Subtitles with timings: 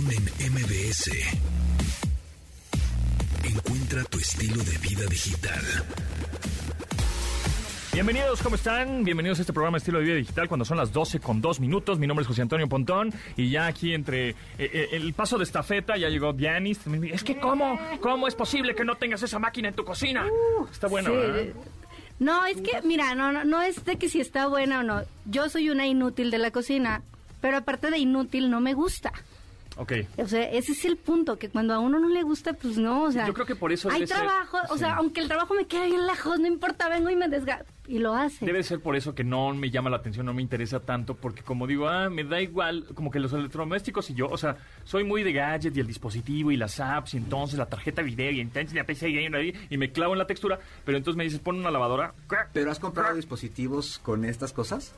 [0.00, 1.10] Pontón en MBS.
[3.44, 5.60] Encuentra tu estilo de vida digital.
[7.92, 9.04] Bienvenidos, ¿cómo están?
[9.04, 11.98] Bienvenidos a este programa Estilo de Vida Digital cuando son las 12 con 2 minutos.
[11.98, 15.44] Mi nombre es José Antonio Pontón y ya aquí entre eh, eh, el paso de
[15.44, 16.80] estafeta ya llegó Dianis.
[17.12, 17.78] Es que ¿cómo?
[18.00, 20.24] ¿Cómo es posible que no tengas esa máquina en tu cocina?
[20.70, 21.16] Está bueno, Sí.
[21.16, 21.44] ¿verdad?
[22.20, 25.02] No, es que, mira, no, no, no es de que si está buena o no.
[25.26, 27.02] Yo soy una inútil de la cocina,
[27.40, 29.12] pero aparte de inútil no me gusta.
[29.80, 29.92] Ok.
[30.18, 33.04] O sea, ese es el punto, que cuando a uno no le gusta, pues no,
[33.04, 33.26] o sea...
[33.26, 34.80] Yo creo que por eso Hay ser- trabajo, o sí.
[34.80, 37.72] sea, aunque el trabajo me quede bien lejos, no importa, vengo y me desgasto.
[37.88, 38.44] Y lo hace.
[38.44, 41.42] Debe ser por eso que no me llama la atención, no me interesa tanto, porque
[41.42, 45.02] como digo, ah, me da igual, como que los electrodomésticos y yo, o sea, soy
[45.02, 48.40] muy de gadget y el dispositivo y las apps y entonces la tarjeta video y
[48.40, 51.56] entonces la PC y, y me clavo en la textura, pero entonces me dices, pon
[51.58, 52.12] una lavadora.
[52.52, 54.94] ¿Pero has comprado dispositivos con estas cosas?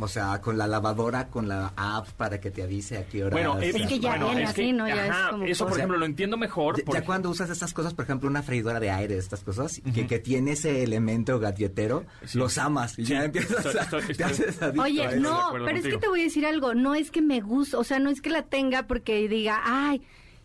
[0.00, 3.32] O sea, con la lavadora, con la app para que te avise a qué hora.
[3.32, 4.86] Bueno, Es que ya bueno, viene es que, así, ¿no?
[4.88, 5.80] Ya es ajá, como eso, por cosa.
[5.80, 6.76] ejemplo, lo entiendo mejor.
[6.84, 10.06] Ya, ya cuando usas estas cosas, por ejemplo, una freidora de aire, estas cosas, que,
[10.06, 12.38] que tiene ese elemento galletero, Sí.
[12.38, 13.82] los amas y Sí, ya empiezas estoy- a...
[13.82, 15.10] estoy- te estoy- haces adicto a Oye, eso.
[15.14, 16.00] de no, pero es que contigo.
[16.00, 18.30] te voy a decir algo, no es que me guste, o sea, no es que
[18.30, 20.02] la tenga porque diga, ay,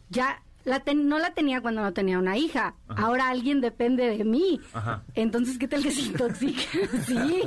[0.09, 4.23] ya la ten- no la tenía cuando no tenía una hija, ahora alguien depende de
[4.23, 4.59] mí.
[4.73, 5.03] Ajá.
[5.15, 6.61] Entonces, ¿qué tal que se intoxica?
[7.05, 7.41] sí,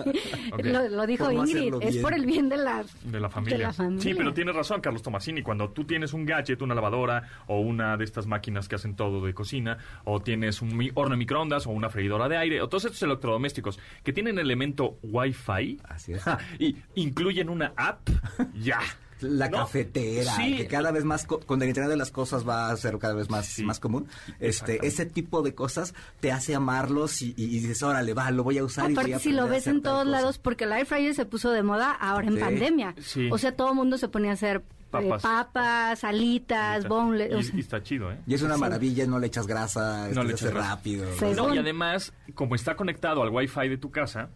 [0.62, 3.56] lo, lo dijo Ingrid, es por el bien de la, De la, familia.
[3.58, 4.02] de la familia.
[4.02, 5.42] Sí, pero tienes razón, Carlos Tomasini.
[5.42, 9.24] Cuando tú tienes un gadget, una lavadora o una de estas máquinas que hacen todo
[9.24, 12.68] de cocina, o tienes un mi- horno de microondas o una freidora de aire, o
[12.68, 16.22] todos estos electrodomésticos que tienen elemento Wi-Fi Así es.
[16.22, 18.08] ja, y incluyen una app,
[18.54, 18.80] ya.
[19.20, 19.58] La ¿No?
[19.58, 20.56] cafetera, Sí.
[20.56, 23.14] que cada vez más, co- con el Internet de las cosas va a ser cada
[23.14, 23.64] vez más, Sí.
[23.64, 24.06] más común.
[24.40, 28.44] Este, ese tipo de cosas te hace amarlos y, y- y dices, órale, va, lo
[28.44, 30.10] voy a usar y voy Aparte, a si lo ves en todos cosa".
[30.10, 32.40] lados, porque el air fryer se puso de moda ahora en Sí.
[32.40, 32.94] pandemia.
[33.00, 33.28] Sí.
[33.32, 35.22] O sea, todo el mundo se ponía a hacer eh, Papas.
[35.22, 37.34] papas, alitas, Y- boneless.
[37.34, 38.18] o y, sea, y está chido, ¿eh?
[38.26, 38.60] Y es una Sí.
[38.60, 41.04] maravilla, no le echas grasa, No no le echas rápido.
[41.18, 41.24] Sí.
[41.24, 41.54] No, Según.
[41.54, 44.30] y además, como está conectado al Wi-Fi de tu casa,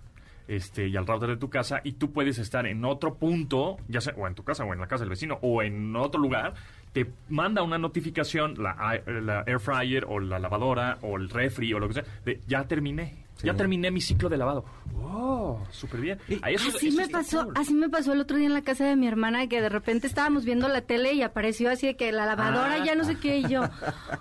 [0.50, 4.00] este, y al router de tu casa, y tú puedes estar en otro punto, ya
[4.00, 6.54] sea o en tu casa, o en la casa del vecino, o en otro lugar,
[6.92, 11.78] te manda una notificación, la, la air fryer, o la lavadora, o el refri, o
[11.78, 13.26] lo que sea, de ya terminé.
[13.42, 14.64] Ya terminé mi ciclo de lavado.
[14.96, 15.60] ¡Oh!
[15.70, 16.18] Súper bien.
[16.28, 17.54] Eso- así eso me pasó, cool.
[17.56, 20.06] así me pasó el otro día en la casa de mi hermana que de repente
[20.06, 22.84] estábamos viendo la tele y apareció así de que la lavadora Ah.
[22.84, 23.62] ya no sé qué y yo,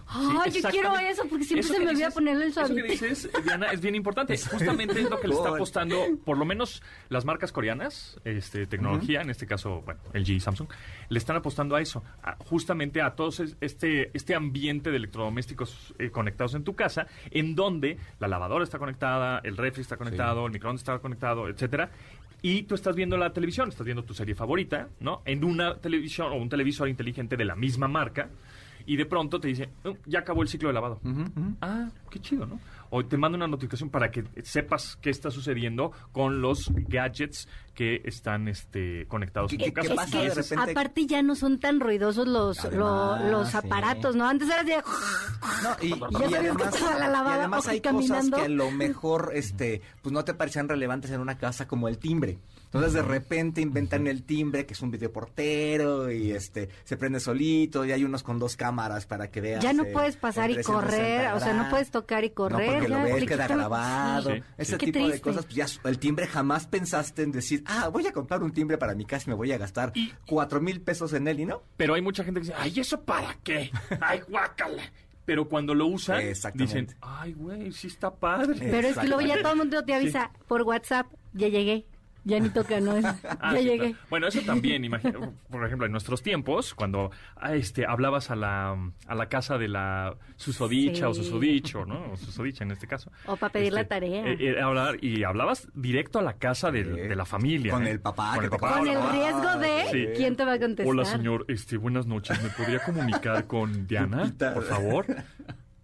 [0.07, 3.29] ay, yo quiero eso porque siempre Eso se me olvida ponerle el Eso que dices,
[3.43, 4.37] Diana, es bien importante.
[4.51, 9.21] Justamente es lo que le está apostando, por lo menos las marcas coreanas, este, tecnología,
[9.21, 10.67] en este caso, bueno, LG y Samsung,
[11.09, 13.29] le están apostando a eso, a- justamente a todo
[13.61, 18.79] este, este ambiente de electrodomésticos eh, conectados en tu casa, en donde la lavadora está
[18.79, 21.89] conectada, el refri está conectado, el microondas está conectado, etcétera.
[22.41, 25.21] Y tú estás viendo la televisión, estás viendo tu serie favorita, ¿no?
[25.25, 28.29] En una televisión o un televisor inteligente de la misma marca.
[28.89, 30.99] Y de pronto te dice, "Oh, ya acabó el ciclo de lavado.
[31.61, 32.59] Ah, qué chido, ¿no?
[32.89, 38.01] O te manda una notificación para que sepas qué está sucediendo con los gadgets que
[38.03, 39.93] están este, conectados en ¿Qué- tu qué casa.
[39.95, 40.71] pasa Y de es- repente?
[40.71, 43.57] Aparte ya no son tan ruidosos los, lo- Además, los sí.
[43.57, 44.27] aparatos, ¿no?
[44.27, 44.77] Antes era de...
[44.77, 48.37] No, y, y que además, estaba la lavada y además hay caminando.
[48.37, 51.87] cosas que a lo mejor este, pues no te parecían relevantes en una casa como
[51.89, 52.39] el timbre.
[52.71, 57.83] Entonces de repente inventan el timbre, que es un videoportero, y este se prende solito,
[57.83, 59.63] y hay unos con dos cámaras para que veas.
[59.63, 62.67] Ya no eh, puedes pasar y 360 correr, o sea, no puedes tocar y correr.
[62.67, 64.35] No, porque ya, lo ves, queda grabado.
[64.35, 64.91] Sí, Ese sí.
[64.91, 68.43] Tipo de cosas, pues ya el timbre jamás pensaste en decir, ah, voy a comprar
[68.43, 69.91] un timbre para mi casa y me voy a gastar
[70.27, 71.63] cuatro mil pesos en él, y no.
[71.75, 73.71] Pero hay mucha gente que dice, ay, ¿eso para qué?
[73.99, 74.83] Ay, guácala.
[75.25, 76.23] Pero cuando lo usan,
[76.55, 78.67] dicen, ay, güey, sí está padre.
[78.71, 81.85] Pero es que luego ya todo el mundo te avisa por WhatsApp, ya llegué.
[82.25, 82.93] Ya ni toca, ¿no?
[83.39, 83.77] Ah, ya sí, llegué.
[83.91, 83.95] claro.
[84.09, 85.13] Bueno, eso también, imagina,
[85.49, 88.75] por ejemplo, en nuestros tiempos, cuando ah, este, hablabas a la,
[89.07, 91.23] a la casa de la susodicha o Sí.
[91.23, 92.11] susodicho, ¿no?
[92.11, 93.11] O susodicha en este caso.
[93.25, 94.25] O para pedir la Este, tarea.
[94.27, 97.71] eh, eh, hablar, y hablabas directo a la casa de la familia.
[97.73, 97.91] Con ¿eh?
[97.91, 98.77] el papá, Con el papá.
[98.79, 100.07] Con el riesgo de Sí.
[100.15, 100.87] quién te va a contestar.
[100.87, 101.45] Hola, señor.
[101.47, 102.41] Este, buenas noches.
[102.43, 105.05] ¿Me podría comunicar con Diana, por favor?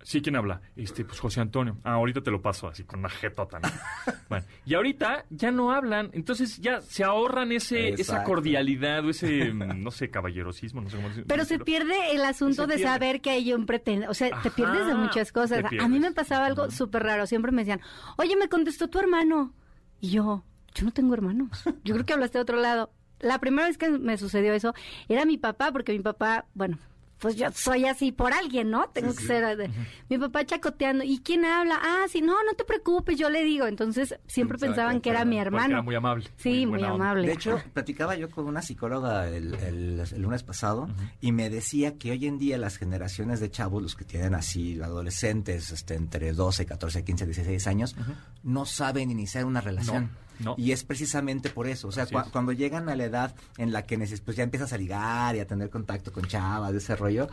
[0.05, 0.61] Sí, ¿quién habla?
[0.75, 1.77] Este, pues José Antonio.
[1.83, 3.59] Ah, ahorita te lo paso así con una jetota.
[3.59, 3.67] ¿no?
[4.29, 9.53] Bueno, y ahorita ya no hablan, entonces ya se ahorran ese, esa cordialidad o ese,
[9.53, 11.27] no sé, caballerosismo, no sé cómo decirlo.
[11.27, 12.91] Pero se pierde el asunto de pierde.
[12.91, 14.09] saber que hay un pretendente.
[14.09, 15.63] O sea, te pierdes de muchas cosas.
[15.79, 17.27] A mí me pasaba algo súper raro.
[17.27, 17.81] Siempre me decían,
[18.17, 19.53] oye, me contestó tu hermano.
[20.01, 20.43] Y yo,
[20.73, 21.63] yo no tengo hermanos.
[21.83, 22.91] Yo creo que hablaste de otro lado.
[23.19, 24.73] La primera vez que me sucedió eso
[25.07, 26.77] era mi papá, porque mi papá, bueno,
[27.25, 28.87] pues yo soy así por alguien, ¿no?
[28.89, 29.57] Tengo que ser...
[29.57, 29.71] de-
[30.09, 31.79] Mi papá chacoteando, ¿y quién habla?
[31.81, 33.65] Ah, sí, no, no te preocupes, yo le digo.
[33.65, 35.73] Entonces siempre pensaban que era mi hermano.
[35.73, 36.27] era muy amable.
[36.37, 36.93] Sí, muy, onda.
[36.93, 37.25] amable.
[37.25, 40.87] De hecho, platicaba yo con una psicóloga el, el- el lunes pasado
[41.19, 44.79] y me decía que hoy en día las generaciones de chavos, los que tienen así
[44.79, 47.95] adolescentes este, entre 12, 14, 15, 16 años,
[48.43, 50.03] no saben iniciar una relación.
[50.03, 50.55] No, no.
[50.57, 51.87] Y es precisamente por eso.
[51.87, 52.11] O sea, es.
[52.31, 55.47] cuando llegan a la edad en la que pues ya empiezas a ligar y a
[55.47, 57.27] tener contacto con chavas, de ese rollo,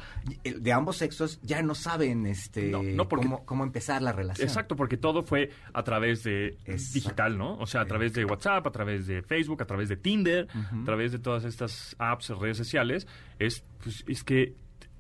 [0.45, 4.13] el- de ambos sexos ya no saben este No, no, porque- cómo, cómo empezar la
[4.13, 4.47] relación.
[4.49, 6.95] Exacto, porque todo fue a través de Exacto.
[6.95, 7.57] digital, ¿no?
[7.59, 10.85] O sea, a través de WhatsApp, a través de Facebook, a través de Tinder, a
[10.85, 13.07] través de todas estas apps, redes sociales.
[13.39, 14.55] Es, pues, es que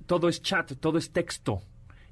[0.06, 1.62] todo es chat, todo es texto.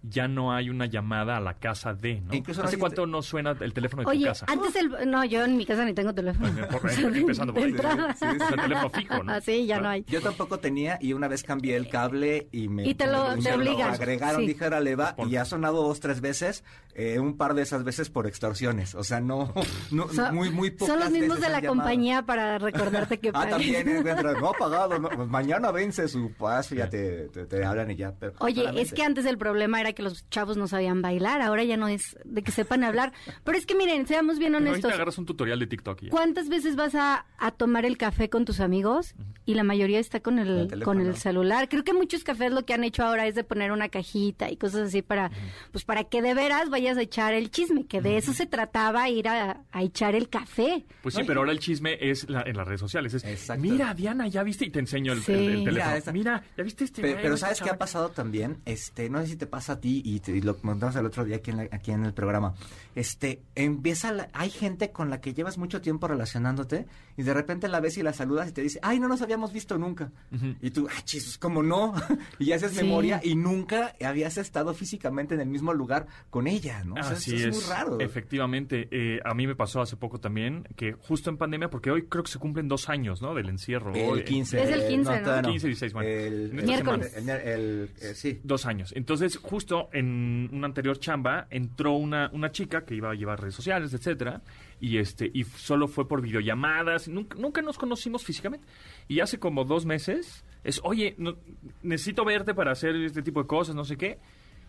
[0.03, 2.33] Ya no hay una llamada a la casa de, ¿no?
[2.35, 4.47] Incluso no ¿Hace cuánto no suena el teléfono de tu Oye, casa?
[4.49, 5.11] antes el...
[5.11, 6.51] No, yo en mi casa ni tengo teléfono.
[6.69, 7.75] Por- sea, de- empezando por ahí.
[8.19, 9.33] Sí, sí, teléfono fijo, ¿no?
[9.35, 9.83] Ah, sí, ya ¿No?
[9.83, 10.05] no hay.
[10.09, 13.43] Yo tampoco tenía y una vez cambié el cable y me Y te lo- me
[13.43, 13.93] te obligan.
[13.93, 14.47] agregaron, Sí.
[14.47, 16.65] dije, órale, va, Por- y ha sonado dos, tres veces,
[16.95, 19.53] eh, un par de esas veces por extorsiones, o sea, no,
[20.33, 23.89] muy, muy pocas Son los mismos veces de la compañía para recordarte que Ah, también
[23.89, 27.91] encuentras, no ha pagado, no, pues mañana vence su paso, ya te, te, te hablan
[27.91, 28.13] y ya.
[28.19, 31.65] Pero, Oye, es que antes el problema era que los chavos no sabían bailar, ahora
[31.65, 33.13] ya no es de que sepan hablar.
[33.45, 34.93] Pero es que miren, seamos bien Pero honestos.
[34.93, 36.11] agarras un tutorial de TikTok ya.
[36.11, 39.15] ¿Cuántas veces vas a, a tomar el café con tus amigos
[39.47, 41.69] y la mayoría está con El con el celular?
[41.69, 44.57] Creo que muchos cafés lo que han hecho ahora es de poner una cajita y
[44.57, 45.31] cosas así para,
[45.73, 49.09] pues para que de veras vayas a echar el chisme, que de eso se trataba
[49.09, 50.85] ir a, a echar el café.
[51.03, 53.15] Pues sí, No, pero ahora el chisme es la- en las redes sociales.
[53.15, 53.63] Es, Exacto.
[53.63, 55.33] mira, Diana, ya viste y te enseño el, Sí.
[55.33, 55.97] el- el Mira, teléfono.
[55.97, 57.03] esta- Mira, ya viste este.
[57.03, 58.59] Pe- güey, Pero, esta ¿sabes qué ha pasado también?
[58.65, 61.25] Este, no sé si te pasa a ti y, te- y lo comentamos el otro
[61.25, 62.55] día aquí en, la- aquí en el programa.
[62.95, 66.87] Este, empieza, la- hay gente con la que llevas mucho tiempo relacionándote
[67.17, 69.53] y de repente la ves y la saludas y te dice, ay, no nos habíamos
[69.53, 70.13] visto nunca.
[70.61, 71.95] Y tú, ah, chis, ¿cómo no?
[72.39, 72.77] y haces Sí.
[72.83, 76.95] memoria y nunca habías estado físicamente en el mismo lugar con ella, ¿no?
[76.95, 78.01] O sea, Así eso es, es, muy raro.
[78.01, 82.07] Efectivamente, eh, a mí me pasó hace poco también que justo en pandemia, porque hoy
[82.07, 83.35] creo que se cumplen dos años, ¿no?
[83.35, 83.93] Del encierro.
[83.93, 84.63] Hoy, El 15.
[84.63, 85.23] Es el 15, ¿no?
[85.25, 86.09] todavía 15, 16, bueno.
[86.09, 87.15] El, En esta Miércoles.
[87.17, 88.41] El, el- el- eh, sí.
[88.45, 88.93] Dos años.
[88.97, 93.55] Entonces, justo en una anterior chamba entró una, una chica que iba a llevar redes
[93.55, 94.43] sociales, etcétera,
[94.81, 97.09] y este y solo fue por videollamadas.
[97.09, 98.67] Nunca, nunca nos conocimos físicamente.
[99.09, 101.37] Y hace como dos meses es, oye, no-
[101.83, 104.19] necesito verte para hacer este tipo de cosas, no sé qué.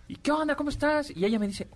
[0.07, 0.55] ¿Y qué onda?
[0.55, 1.11] ¿Cómo estás?
[1.15, 1.67] Y ella me dice,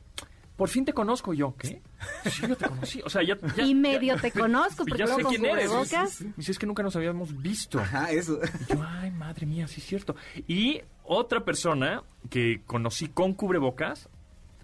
[0.57, 1.33] por fin te conozco.
[1.33, 1.81] Y yo, ¿qué?
[2.29, 3.01] Sí, yo te conocí.
[3.05, 3.37] O sea, ya...
[3.55, 5.67] ya- Y medio ya- te conozco, porque ya luego sé quién eres.
[5.69, 6.21] cubrebocas.
[6.21, 7.79] Me dice, es que nunca nos habíamos visto.
[7.79, 8.39] Ajá, eso.
[8.67, 10.15] Y yo, ay, madre mía, sí es cierto.
[10.47, 14.09] Y otra persona que conocí con cubrebocas,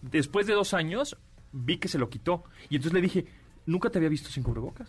[0.01, 1.17] después de dos años,
[1.51, 2.43] vi que se lo quitó.
[2.69, 3.25] Y entonces le dije,
[3.71, 4.87] nunca te había visto sin cubrebocas.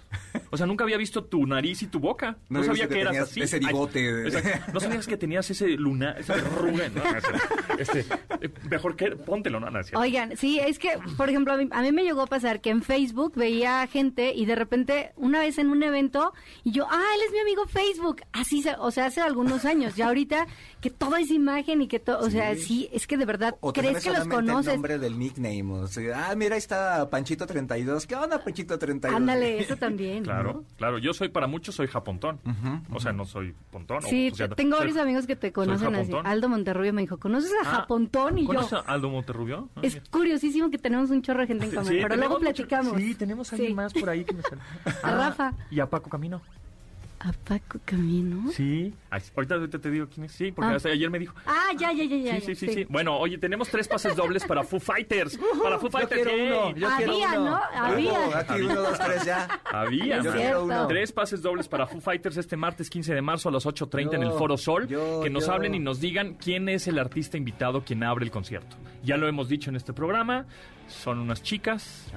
[0.50, 2.36] O sea, nunca había visto tu nariz y tu boca.
[2.48, 3.40] No, sabía que, que eras así.
[3.42, 4.30] ese bigote.
[4.72, 6.88] No sabías que tenías ese lunar, esa arruga.
[6.88, 7.02] ¿no?
[7.78, 8.00] Este,
[8.40, 9.68] eh, mejor que póntelo, ¿no?
[9.94, 12.70] Oigan, sí, es que, por ejemplo, a mí, a mí me llegó a pasar que
[12.70, 16.32] en Facebook veía gente y de repente, una vez en un evento,
[16.62, 18.22] y yo, ah, él es mi amigo Facebook.
[18.32, 19.96] Así, se- o sea, hace algunos años.
[19.96, 20.46] Ya ahorita,
[20.80, 23.72] que todo es imagen y que todo, o sea, sí, es que de verdad, O
[23.72, 24.68] ¿crees que los conoces?
[24.68, 25.64] el nombre del nickname.
[25.72, 28.06] O sea, ah, mira, ahí está Panchito 32.
[28.06, 29.16] ¿Qué onda, Panchito 32?
[29.16, 30.24] Ándale, eso también.
[30.24, 30.98] Claro, claro.
[30.98, 32.40] Yo soy, para muchos, soy japontón.
[32.92, 34.02] O sea, no soy pontón.
[34.02, 36.12] Sí, o sea, te- tengo soy- varios amigos que te conocen así.
[36.24, 38.38] Aldo Monterrubio me dijo, ¿conoces a Ah, Japontón?
[38.38, 39.68] Y yo, ¿Conoces a Aldo Monterrubio?
[39.76, 40.06] Ah, es mira.
[40.10, 42.96] curiosísimo que tenemos un chorro de gente en común, Sí, pero luego mucho- platicamos.
[42.96, 43.74] Sí, tenemos a alguien Sí.
[43.74, 44.60] más por ahí que me sale.
[45.02, 45.52] A Rafa.
[45.70, 46.40] Y a Paco Camino.
[47.24, 48.50] ¿A Paco Camino?
[48.50, 48.92] Sí.
[49.08, 50.32] Ay, ahorita, ahorita te digo quién es.
[50.32, 50.76] Sí, porque Ah.
[50.76, 51.32] hasta ayer me dijo.
[51.46, 52.40] Ah, ya, ya, ya, ya.
[52.40, 52.86] Sí, sí, sí, sí.
[52.88, 55.38] Bueno, oye, tenemos tres pases dobles para Foo Fighters.
[55.62, 56.22] Para Foo Yo Fighters.
[56.22, 56.46] quiero yay.
[56.48, 56.76] uno.
[56.76, 57.50] Yo quiero Había, uno.
[57.50, 57.60] ¿no?
[57.74, 58.12] Había.
[58.12, 59.60] Oh, aquí uno, dos, tres ya.
[59.64, 60.20] Había.
[60.60, 60.86] Uno.
[60.88, 64.22] Tres pases dobles para Foo Fighters este martes 15 de marzo a las 8.30 en
[64.24, 64.88] el Yo, Foro Sol.
[64.88, 65.52] yo, que nos yo.
[65.52, 68.76] hablen y nos digan quién es el artista invitado quien abre el concierto.
[69.04, 70.46] Ya lo hemos dicho en este programa.
[70.88, 72.12] Son unas chicas.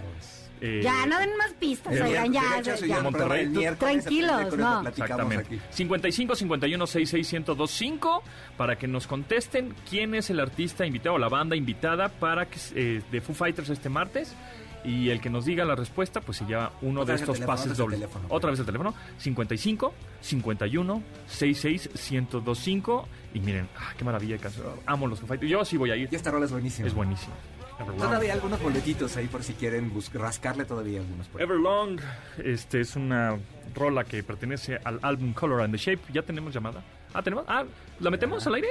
[0.62, 2.59] Eh, Ya, no den más pistas, de oigan, ya.
[2.59, 3.01] Hecho, ya, ya.
[3.01, 3.51] Monterrey.
[3.77, 4.88] Tranquilos, no.
[4.88, 5.45] Exactamente.
[5.55, 5.62] aquí.
[5.71, 8.24] 55 51 66 1025
[8.57, 12.57] para que nos contesten quién es el artista invitado o la banda invitada para que
[12.75, 14.35] eh, de Foo Fighters este martes
[14.83, 17.57] y el que nos diga la respuesta pues se lleva uno Otra de estos teléfono,
[17.57, 18.00] pases dobles.
[18.00, 18.25] teléfono.
[18.29, 24.67] Otra vez el teléfono 55 51 66 1025 y miren, ah, qué maravilla de canción.
[24.85, 25.51] Amo los Foo Fighters.
[25.51, 26.07] Yo sí voy a ir.
[26.12, 26.88] Y esta rola es buenísima.
[26.88, 27.33] Es buenísimo.
[27.77, 31.27] Todavía hay algunos boletitos ahí por si quieren rascarle todavía algunos.
[31.27, 31.41] por.
[31.41, 32.00] Everlong,
[32.44, 33.38] este es una
[33.74, 36.01] rola que pertenece al álbum Color and the Shape.
[36.13, 36.84] ¿Ya tenemos llamada?
[37.13, 37.46] Ah, ¿tenemos?
[37.48, 37.65] Ah,
[38.00, 38.70] ¿la metemos al aire?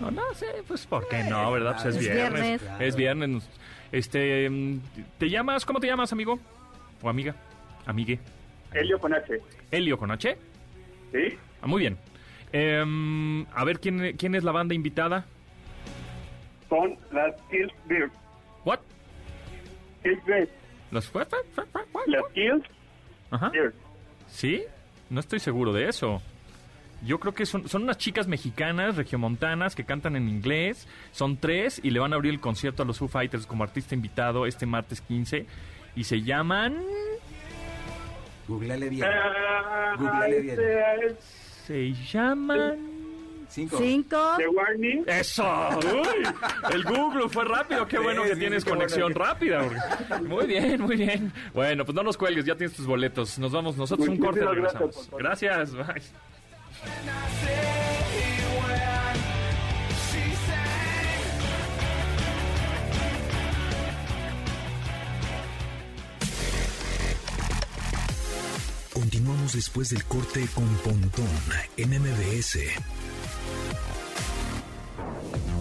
[0.00, 1.76] No, no sé, pues ¿por qué no, verdad?
[1.82, 2.62] Pues es, Es viernes.
[2.78, 3.48] Es viernes.
[3.90, 4.80] Este, mm,
[5.18, 5.64] ¿te llamas?
[5.64, 6.38] ¿Cómo te llamas, amigo?
[7.02, 7.34] ¿O amiga?
[7.86, 8.20] Amigue.
[8.72, 9.40] Helio con H.
[9.70, 10.36] Helio con H.
[11.12, 11.38] ¿Sí?
[11.62, 11.96] Ah, muy bien.
[12.52, 15.24] Em, a ver, ¿quién, ¿quién es la banda invitada?
[16.68, 18.10] Son las Kills Beer.
[18.64, 18.80] ¿What?
[20.02, 20.48] Kills Beer.
[20.90, 21.26] ¿Los fue-
[22.06, 22.64] Las Kills
[23.30, 23.48] Ajá.
[23.50, 23.74] Beer.
[24.28, 24.62] ¿Sí?
[25.10, 26.20] No estoy seguro de eso.
[27.06, 30.88] Yo creo que son, son unas chicas mexicanas, regiomontanas, que cantan en inglés.
[31.12, 33.94] Son tres y le van a abrir el concierto a los Foo Fighters como artista
[33.94, 35.46] invitado este martes 15.
[35.94, 36.76] Y se llaman...
[38.48, 39.06] Googleale bien.
[39.98, 40.58] Googleale bien.
[41.66, 42.97] Se llaman...
[43.48, 43.78] Cinco.
[43.78, 44.34] Cinco.
[44.36, 45.04] The Warning.
[45.06, 45.44] ¡Eso!
[45.78, 46.28] ¡Uy!
[46.70, 47.86] El Google fue rápido.
[47.88, 49.62] Qué Sí, bueno que sí, tienes conexión rápida.
[50.22, 51.32] Muy bien, muy bien.
[51.54, 53.38] Bueno, pues no nos cuelgues, ya tienes tus boletos.
[53.38, 55.06] Nos vamos nosotros un corte gracias, regresamos.
[55.06, 55.22] favor.
[55.22, 55.72] Gracias.
[55.74, 56.02] Bye.
[68.92, 71.28] Continuamos después del corte con Pontón
[71.76, 72.58] en MBS.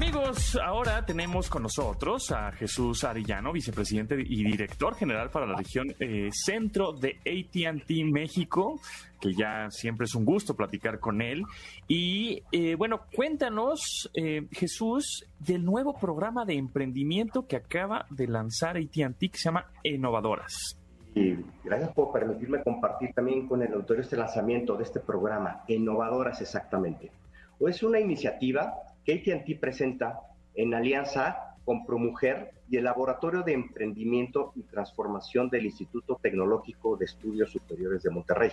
[0.00, 5.92] Amigos, ahora tenemos con nosotros a Jesús Arellano, vicepresidente y director general para la región
[5.98, 8.80] eh, centro de ATT México,
[9.20, 11.42] que ya siempre es un gusto platicar con él.
[11.88, 18.76] Y eh, bueno, cuéntanos, eh, Jesús, del nuevo programa de emprendimiento que acaba de lanzar
[18.76, 20.78] ATT que se llama Innovadoras.
[21.16, 26.40] Y gracias por permitirme compartir también con el autor este lanzamiento de este programa, Innovadoras
[26.40, 27.10] exactamente.
[27.58, 28.72] O es una iniciativa
[29.16, 30.20] que AT&T presenta
[30.54, 37.06] en alianza con ProMujer y el Laboratorio de Emprendimiento y Transformación del Instituto Tecnológico de
[37.06, 38.50] Estudios Superiores de Monterrey,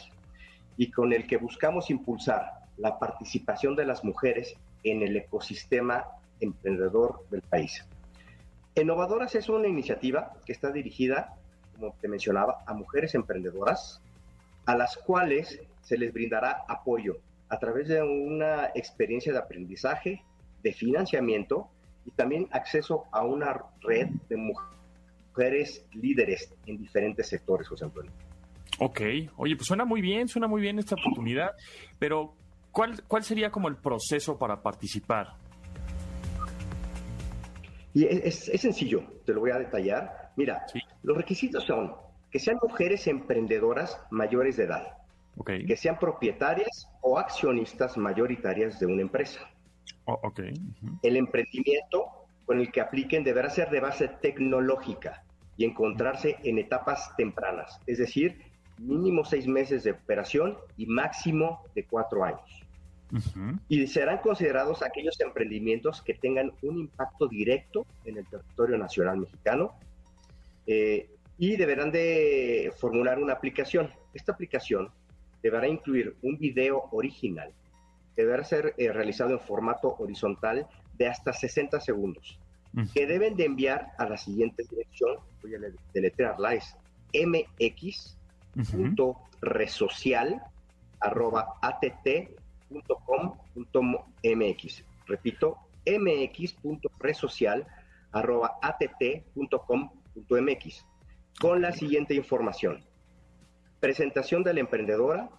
[0.77, 2.45] y con el que buscamos impulsar
[2.77, 6.05] la participación de las mujeres en el ecosistema
[6.39, 7.85] emprendedor del país.
[8.75, 11.35] Innovadoras es una iniciativa que está dirigida
[11.75, 14.01] como te mencionaba, a mujeres emprendedoras,
[14.65, 17.17] a las cuales se les brindará apoyo
[17.49, 20.23] a través de una experiencia de aprendizaje,
[20.65, 21.69] de financiamiento
[22.05, 28.11] y también acceso a una red de mujeres líderes en diferentes sectores, José Antonio.
[28.79, 28.99] Ok,
[29.37, 31.51] oye, pues suena muy bien, suena muy bien esta oportunidad,
[31.99, 32.33] pero
[32.71, 35.35] ¿cuál, cuál sería como el proceso para participar?
[37.93, 40.31] Y es, sencillo, te lo voy a detallar.
[40.35, 40.79] Mira, Sí.
[41.03, 41.93] los requisitos son
[42.31, 44.97] que sean mujeres emprendedoras mayores de edad,
[45.45, 49.39] que sean propietarias o accionistas mayoritarias de una empresa.
[50.05, 50.39] Oh, ok.
[50.39, 50.99] ujú.
[51.01, 52.05] El emprendimiento
[52.45, 55.23] con el que apliquen deberá ser de base tecnológica
[55.57, 58.37] y encontrarse en etapas tempranas, es decir,
[58.77, 62.65] mínimo seis meses de operación y máximo de cuatro años.
[63.11, 63.59] Ujú.
[63.69, 69.77] Y serán considerados aquellos emprendimientos que tengan un impacto directo en el territorio nacional mexicano
[70.67, 73.91] eh, y deberán de formular una aplicación.
[74.13, 74.89] Esta aplicación
[75.41, 77.53] deberá incluir un video original,
[78.15, 80.67] deberá ser eh, realizado en formato horizontal
[80.97, 82.39] de hasta 60 segundos,
[82.93, 86.75] que deben de enviar a la siguiente dirección, voy a le- deletrearla, es
[87.13, 88.17] mx
[88.57, 88.71] Ujú.
[88.77, 90.41] punto resocial
[90.99, 91.55] arroba
[93.43, 94.83] att.com.mx.
[95.07, 97.65] Repito, mx.resocial
[98.11, 98.57] arroba
[99.71, 100.85] att.com.mx.
[101.39, 102.83] Con la siguiente información.
[103.79, 105.29] Presentación de la emprendedora,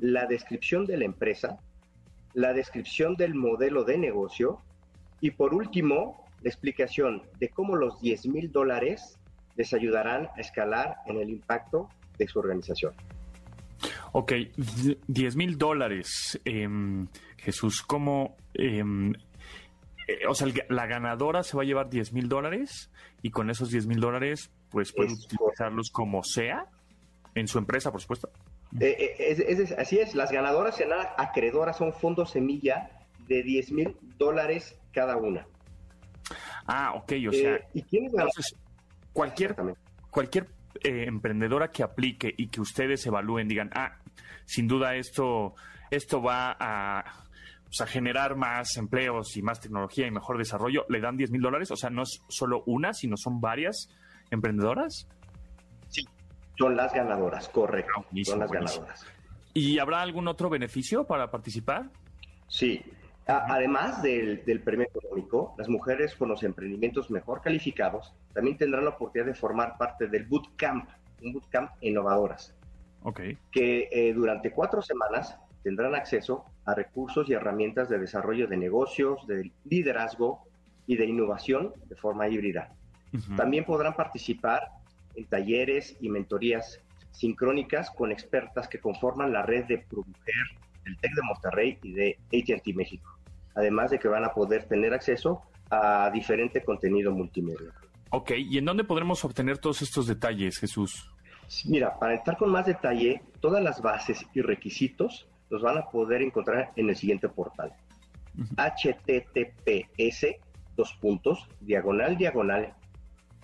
[0.00, 1.60] la descripción de la empresa,
[2.34, 4.60] la descripción del modelo de negocio
[5.20, 9.18] y por último, la explicación de cómo los 10 mil dólares
[9.56, 12.92] les ayudarán a escalar en el impacto de su organización.
[14.12, 16.40] Ok, d- 10 mil dólares.
[16.44, 17.06] Em,
[17.36, 18.36] Jesús, ¿cómo?
[18.54, 19.12] em,
[20.08, 22.90] eh, o sea, la ganadora se va a llevar 10 mil dólares
[23.22, 26.66] y con esos 10 mil dólares, pues puede Es utilizarlos como sea
[27.34, 28.30] en su empresa, por supuesto.
[28.78, 32.90] Eh, eh, es- es- así es, las ganadoras serán acreedoras a un fondo semilla
[33.26, 35.46] de 10 mil dólares cada una.
[36.66, 38.28] Ah, ok, o sea, Eh, ¿Y quiénes ganan?
[38.28, 38.56] entonces,
[39.12, 39.56] cualquier,
[40.10, 40.46] cualquier
[40.84, 43.96] eh, emprendedora que aplique y que ustedes evalúen, digan, ah,
[44.44, 45.54] sin duda esto,
[45.90, 47.04] esto va a,
[47.70, 51.70] sea, generar más empleos y más tecnología y mejor desarrollo, le dan 10 mil dólares.
[51.72, 53.88] O sea, no es solo una, sino son varias
[54.30, 55.08] emprendedoras.
[56.60, 57.92] Son las ganadoras, correcto.
[57.96, 58.82] Ah, buenísimo, son las buenísimo.
[58.84, 59.06] ganadoras.
[59.54, 61.86] ¿Y habrá algún otro beneficio para participar?
[62.48, 62.82] Sí.
[63.26, 68.90] Además del, del premio económico, las mujeres con los emprendimientos mejor calificados también tendrán la
[68.90, 70.88] oportunidad de formar parte del bootcamp,
[71.22, 72.54] un bootcamp innovadoras,
[73.04, 73.20] Ok.
[73.52, 79.24] que eh, durante cuatro semanas tendrán acceso a recursos y herramientas de desarrollo de negocios,
[79.28, 80.42] de liderazgo
[80.86, 82.74] y de innovación de forma híbrida.
[83.36, 84.68] También podrán participar
[85.14, 90.44] en talleres y mentorías sincrónicas con expertas que conforman la red de ProMujer
[90.84, 93.18] del TEC de Monterrey y de AT&T México.
[93.54, 97.72] Además de que van a poder tener acceso a diferente contenido multimedia.
[98.10, 101.10] Ok, ¿y en dónde podremos obtener todos estos detalles, Jesús?
[101.66, 106.22] Mira, para entrar con más detalle, todas las bases y requisitos los van a poder
[106.22, 107.72] encontrar en el siguiente portal.
[108.56, 110.26] https
[110.76, 112.74] dos puntos diagonal diagonal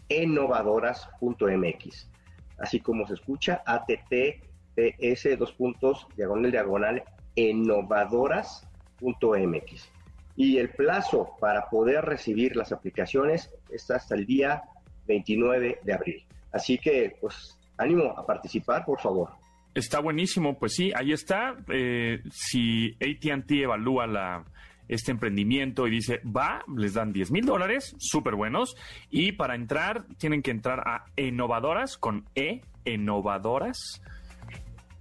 [0.08, 2.10] innovadoras.mx
[2.58, 9.90] así como se escucha https dos puntos diagonal diagonal innovadoras.mx
[10.36, 14.62] y el plazo para poder recibir las aplicaciones está hasta el día
[15.06, 16.24] 29 de abril.
[16.52, 19.30] Así que, pues, ánimo a participar, por favor.
[19.74, 21.56] Está buenísimo, pues sí, ahí está.
[21.68, 24.44] Eh, si ATT evalúa la,
[24.88, 28.76] este emprendimiento y dice, va, les dan 10 mil dólares, súper buenos.
[29.10, 34.02] Y para entrar, tienen que entrar a Innovadoras con E, Innovadoras.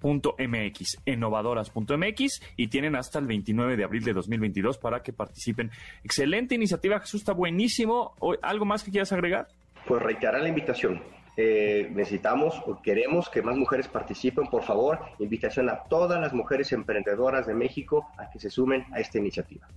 [0.06, 5.72] .mx, innovadoras.mx y tienen hasta el 29 de abril de 2022 para que participen.
[6.04, 8.14] Excelente iniciativa, Jesús, está buenísimo.
[8.44, 9.48] ¿Algo más que quieras agregar?
[9.88, 11.02] Pues reiterar la invitación.
[11.38, 16.72] Eh, necesitamos o queremos que más mujeres participen, por favor, invitación a todas las mujeres
[16.72, 19.68] emprendedoras de México a que se sumen a esta iniciativa.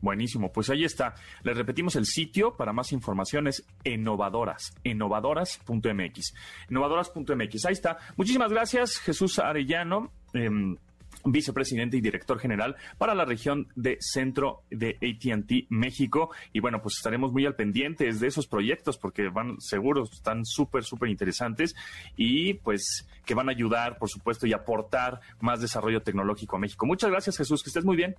[0.00, 1.14] Buenísimo, pues ahí está.
[1.44, 6.34] Les repetimos el sitio para más informaciones, Innovadoras, innovadoras.mx.
[6.68, 7.96] Innovadoras.mx, ahí está.
[8.16, 10.12] Muchísimas gracias, Jesús Arellano.
[10.34, 10.76] Em,
[11.24, 16.30] vicepresidente y director general para la región de centro de ATT México.
[16.52, 20.84] Y bueno, pues estaremos muy al pendientes de esos proyectos porque van seguros, están súper,
[20.84, 21.74] súper interesantes
[22.16, 26.86] y pues que van a ayudar, por supuesto, y aportar más desarrollo tecnológico a México.
[26.86, 28.16] Muchas gracias, Jesús, que estés muy bien.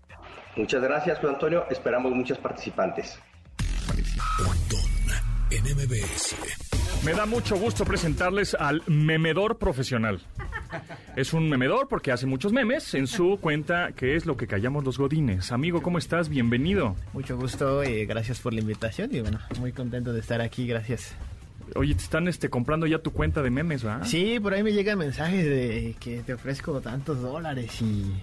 [0.56, 1.66] Muchas gracias, Juan Antonio.
[1.70, 3.20] Esperamos muchos participantes.
[7.06, 10.22] Me da mucho gusto presentarles al memedor profesional.
[11.16, 14.84] Es un memedor porque hace muchos memes en su cuenta que es lo que callamos
[14.84, 15.52] los godines.
[15.52, 16.30] Amigo, ¿cómo estás?
[16.30, 16.96] Bienvenido.
[17.14, 21.14] Mucho gusto y gracias por la invitación y bueno, muy contento de estar aquí, gracias.
[21.76, 24.06] Oye, te están este, comprando ya tu cuenta de memes, ¿verdad?
[24.08, 28.14] Sí, por ahí me llegan mensajes de que te ofrezco tantos dólares y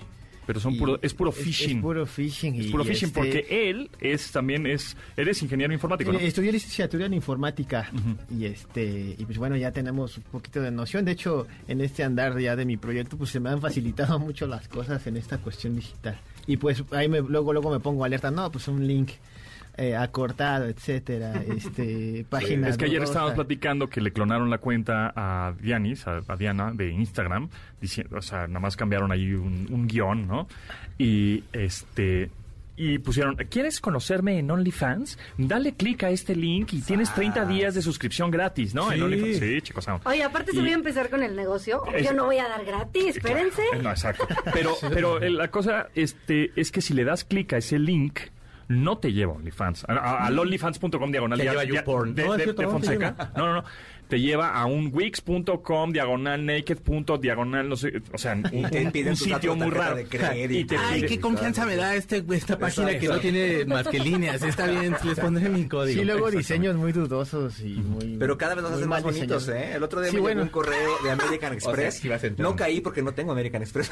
[0.52, 1.78] pero son puro, es puro phishing.
[1.78, 2.54] Es, puro phishing.
[2.56, 6.12] Es puro phishing este porque él es también es, eres ingeniero informático.
[6.12, 6.18] ¿no?
[6.18, 7.90] Estudié licenciatura en informática
[8.30, 11.06] y este y pues bueno ya tenemos un poquito de noción.
[11.06, 14.46] De hecho en este andar ya de mi proyecto pues se me han facilitado mucho
[14.46, 18.30] las cosas en esta cuestión digital y pues ahí me, luego luego me pongo alerta.
[18.30, 19.12] No pues un link
[19.76, 22.68] eh, acortado, etcétera, este, página.
[22.68, 26.90] Es que ayer estábamos platicando que le clonaron la cuenta a Dianis, a, Diana de
[26.90, 27.48] Instagram,
[27.80, 30.46] diciendo, o sea, nada más cambiaron ahí un, guion, ¿no?
[30.98, 32.30] Y este
[32.74, 35.18] y pusieron, ¿quieres conocerme en OnlyFans?
[35.36, 38.90] Dale clic a este link y tienes 30 días de suscripción gratis, ¿no?
[38.90, 39.86] Sí, sí chicos.
[40.04, 41.82] Oye, aparte se voy a empezar con el negocio.
[42.02, 43.62] Yo no voy a dar gratis, espérense.
[43.82, 44.26] No, exacto.
[44.52, 48.20] Pero, pero la cosa este, es que si le das clic a ese link,
[48.68, 49.84] no te lleva a OnlyFans.
[49.88, 51.38] A, onlyfans.com diagonal.
[51.38, 52.14] Te lleva YouPorn.
[52.14, 53.32] De, de, Fonseca.
[53.36, 53.64] No, no, no
[54.12, 56.80] te lleva a un wix.com diagonal naked
[57.18, 59.96] diagonal no sé o sea un, sitio muy raro.
[59.96, 64.66] ay qué confianza me da este esta página que no tiene más que líneas está
[64.66, 65.98] bien les pondré mi código.
[65.98, 69.76] Sí luego diseños muy dudosos y muy pero cada vez nos hacen más bonitos eh
[69.76, 72.02] el otro día me llegó un correo de American Express.
[72.36, 73.90] no caí porque no tengo American Express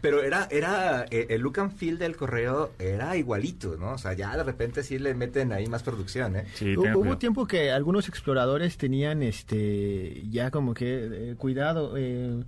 [0.00, 4.14] pero, era era eh, el look and feel del correo era igualito no o sea
[4.14, 6.46] ya de repente sí le meten ahí más producción eh
[6.78, 12.42] hubo tiempo que algunos exploradores tenían este este ya como que eh, cuidado eh,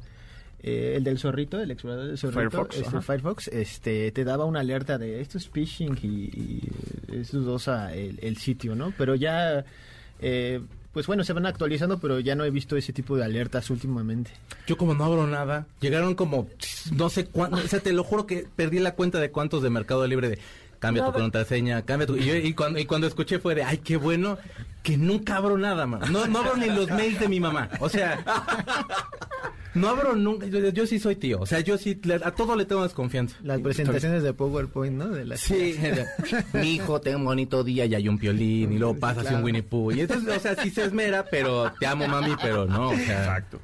[0.62, 4.60] eh, el del zorrito el explorador del zorrito Firefox, este, Firefox este te daba una
[4.60, 6.60] alerta de esto es phishing y,
[7.12, 9.64] es dudosa el, sitio no pero ya
[10.92, 14.30] pues bueno, se van actualizando, pero ya no he visto ese tipo de alertas últimamente.
[14.66, 16.48] Yo como no abro nada, llegaron como
[16.94, 19.70] no sé cuánto, o sea, te lo juro que perdí la cuenta de cuántos de
[19.70, 20.38] Mercado Libre de
[20.82, 22.16] cambia tu contraseña, cambia tu...
[22.16, 24.36] Y, cuando, y cuando escuché fue de, ay, qué bueno
[24.82, 26.06] que nunca abro nada, mamá.
[26.08, 27.70] No, no abro ni los mails de mi mamá.
[27.78, 28.24] O sea,
[29.74, 30.46] no abro nunca.
[30.46, 31.40] Yo, sí soy tío.
[31.40, 33.36] O sea, yo sí, a todo le tengo desconfianza.
[33.44, 35.08] Las presentaciones de PowerPoint, ¿no?
[35.08, 35.78] De sí.
[36.52, 39.44] mi hijo, tengo un bonito día y hay un piolín y luego pasa así un
[39.44, 39.92] Winnie Pooh.
[39.92, 42.90] Y entonces, o sea, sí se esmera, pero te amo, mami, pero no.
[42.90, 43.60] O sea, Exacto.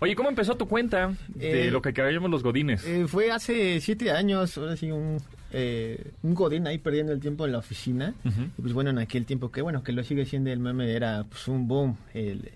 [0.00, 2.84] Oye, ¿cómo empezó tu cuenta de eh, lo que queríamos los godines?
[2.86, 5.20] Eh, fue hace siete años, ahora sí, un,
[5.52, 8.14] eh, un godín ahí perdiendo el tiempo en la oficina.
[8.58, 11.24] Y pues bueno, en aquel tiempo que bueno, que lo sigue siendo el meme, era
[11.28, 12.50] pues un boom el,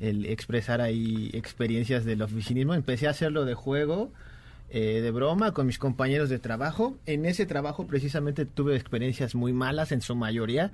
[0.00, 2.74] el expresar ahí experiencias del oficinismo.
[2.74, 4.10] Empecé a hacerlo de juego.
[4.74, 6.96] eh, de broma con mis compañeros de trabajo.
[7.04, 10.72] En ese trabajo precisamente tuve experiencias muy malas en su mayoría.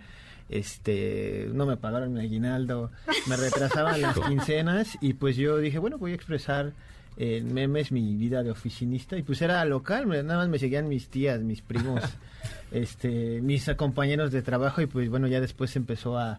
[0.49, 2.91] Este, no me pagaron mi aguinaldo,
[3.27, 6.73] me retrasaban las quincenas y pues yo dije, bueno, voy a expresar
[7.19, 11.09] en memes mi vida de oficinista y pues era local, nada más me seguían mis
[11.09, 12.01] tías, mis primos,
[12.71, 16.39] este, mis compañeros de trabajo y pues bueno, ya después empezó a,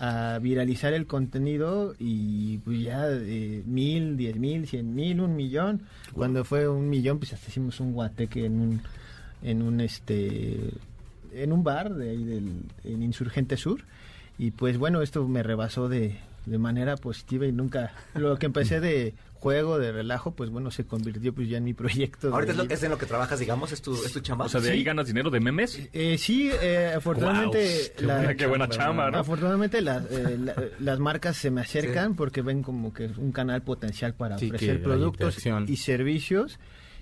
[0.00, 5.82] a viralizar el contenido y pues ya de mil, diez mil, cien mil, un millón.
[6.12, 8.82] Cuando fue un millón, pues hasta hicimos un guateque en un,
[9.42, 10.70] en un este,
[11.32, 13.82] en un bar de ahí del, en Insurgente Sur.
[14.38, 18.80] Y pues bueno, esto me rebasó de, de manera positiva y nunca, lo que empecé
[18.80, 22.32] de juego, de relajo, pues bueno, se convirtió pues ya en mi proyecto.
[22.32, 24.46] Ahorita es, lo, es en lo que trabajas, digamos, es tu, es tu chamba.
[24.46, 25.88] O sea, ¿de ahí ganas dinero de memes?
[25.92, 27.92] Eh, sí, eh, afortunadamente...
[27.96, 29.18] Qué, buena, qué buena chamba, ¿no?
[29.18, 34.14] Afortunadamente eh, las marcas se me acercan porque ven como que es un canal potencial
[34.14, 36.58] para ofrecer productos y servicios.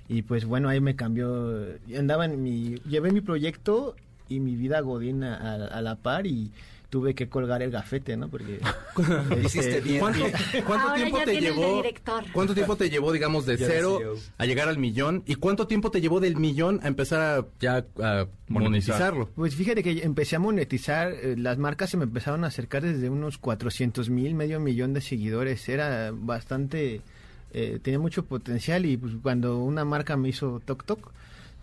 [0.09, 1.66] Y pues bueno, ahí me cambió,
[1.97, 3.97] andaba en mi, llevé mi proyecto
[4.29, 6.51] y mi vida godina a, a la par y
[6.90, 8.29] tuve que colgar el gafete, ¿no?
[8.29, 8.61] Porque
[9.44, 10.01] hiciste bien.
[10.01, 10.27] ¿Cuánto,
[10.66, 11.83] cuánto tiempo te llevó?
[12.33, 14.01] ¿Cuánto tiempo te llevó, digamos, de cero
[14.38, 15.23] a llegar al millón?
[15.27, 19.29] ¿Y cuánto tiempo te llevó del millón a empezar a, ya a monetizarlo?
[19.35, 23.11] Pues fíjate que empecé a monetizar, eh, las marcas se me empezaron a acercar desde
[23.11, 25.68] unos 400 mil, medio millón de seguidores.
[25.68, 27.01] Era bastante,
[27.53, 31.12] eh, tenía mucho potencial y pues cuando una marca me hizo Tok Tok,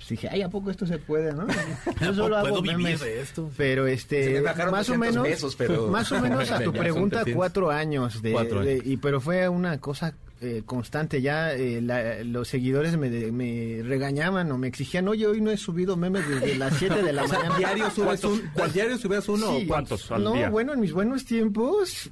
[0.02, 1.46] pues dije, ay, ¿a poco esto se puede, no?
[2.02, 3.52] Yo solo hago memes, de esto.
[3.56, 5.88] Pero este, más o menos, pero...
[5.90, 8.82] más o menos a tu pregunta, cuatro años de, cuatro años.
[8.84, 11.22] y pero fue una cosa eh, constante.
[11.22, 15.96] Ya eh, los seguidores me, me, regañaban o me exigían, oye, hoy no he subido
[15.96, 17.58] memes desde las 7 de la mañana.
[17.58, 18.42] ¿Diario subes un,
[18.74, 22.10] diario subes uno o cuántos al no, bueno, en mis buenos tiempos,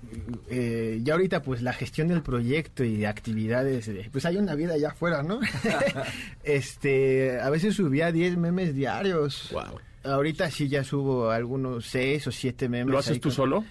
[0.48, 4.76] eh, ya ahorita pues la gestión del proyecto y de actividades, pues hay una vida
[4.76, 5.40] allá afuera, ¿no?
[6.44, 9.50] este, a veces subía 10 memes diarios.
[9.52, 9.80] Wow.
[10.04, 12.92] Ahorita sí ya subo algunos 6 o 7 memes.
[12.92, 13.66] ¿Lo haces tú solo?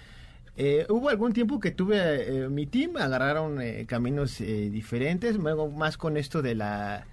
[0.61, 5.95] Eh, hubo algún tiempo que tuve eh, mi team, agarraron eh, caminos diferentes, luego más
[5.95, 7.07] con esto de la,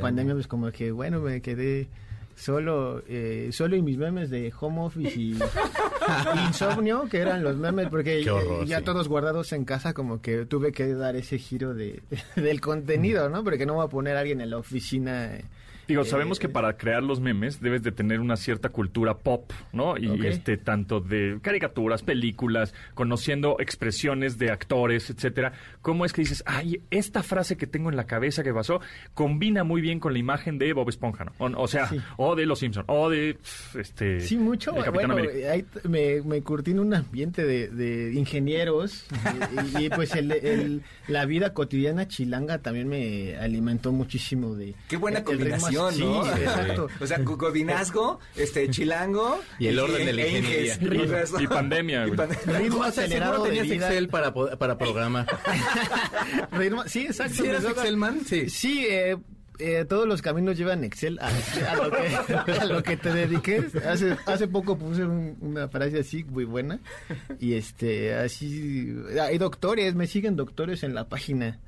[0.00, 0.32] pandemia.
[0.32, 1.88] pues como que bueno, me quedé
[2.34, 3.02] solo
[3.50, 5.38] solo y mis memes de home office y
[6.48, 8.24] insomnio, que eran los memes, porque
[8.64, 12.02] ya todos guardados en casa, como que tuve que dar ese giro de,
[12.36, 13.44] del contenido, ¿no?
[13.44, 15.38] Porque no voy a poner a alguien en la oficina
[15.88, 19.96] Digo, sabemos que para crear los memes debes de tener una cierta cultura pop, ¿no?
[19.96, 25.52] Y este tanto de caricaturas, películas, conociendo expresiones de actores, etcétera.
[25.82, 28.80] ¿Cómo es que dices, ay, esta frase que tengo en la cabeza que pasó
[29.14, 31.32] combina muy bien con la imagen de Bob Esponja, ¿no?
[31.38, 33.38] O, sea, o de Los Simpson, o de
[33.78, 34.20] este.
[34.20, 34.72] Sí, mucho.
[34.92, 35.16] bueno,
[35.50, 39.06] ahí me, me curtí en un ambiente de, ingenieros
[39.78, 44.74] y, pues el, la vida cotidiana chilanga también me alimentó muchísimo de.
[44.88, 45.75] Qué buena combinación.
[45.92, 46.02] Sí,
[46.40, 46.88] exacto.
[47.00, 49.40] O sea, cocodinazgo, este, chilango.
[49.58, 50.78] Y el orden de la ingeniería.
[51.38, 52.18] Y, pandemia, güey.
[52.46, 53.74] Ritmo acelerado de vida.
[53.74, 55.26] Excel para, para programar.
[56.86, 57.42] sí, exacto.
[57.42, 58.24] ¿Sí eras Excelman?
[58.24, 58.48] Sí.
[58.48, 59.16] Sí, eh,
[59.58, 63.74] eh, todos los caminos llevan Excel a, lo, que, a lo, que, te dediques.
[63.76, 66.78] Hace, hace poco puse una frase así muy buena
[67.40, 71.58] y este así hay doctores, me siguen doctores en la página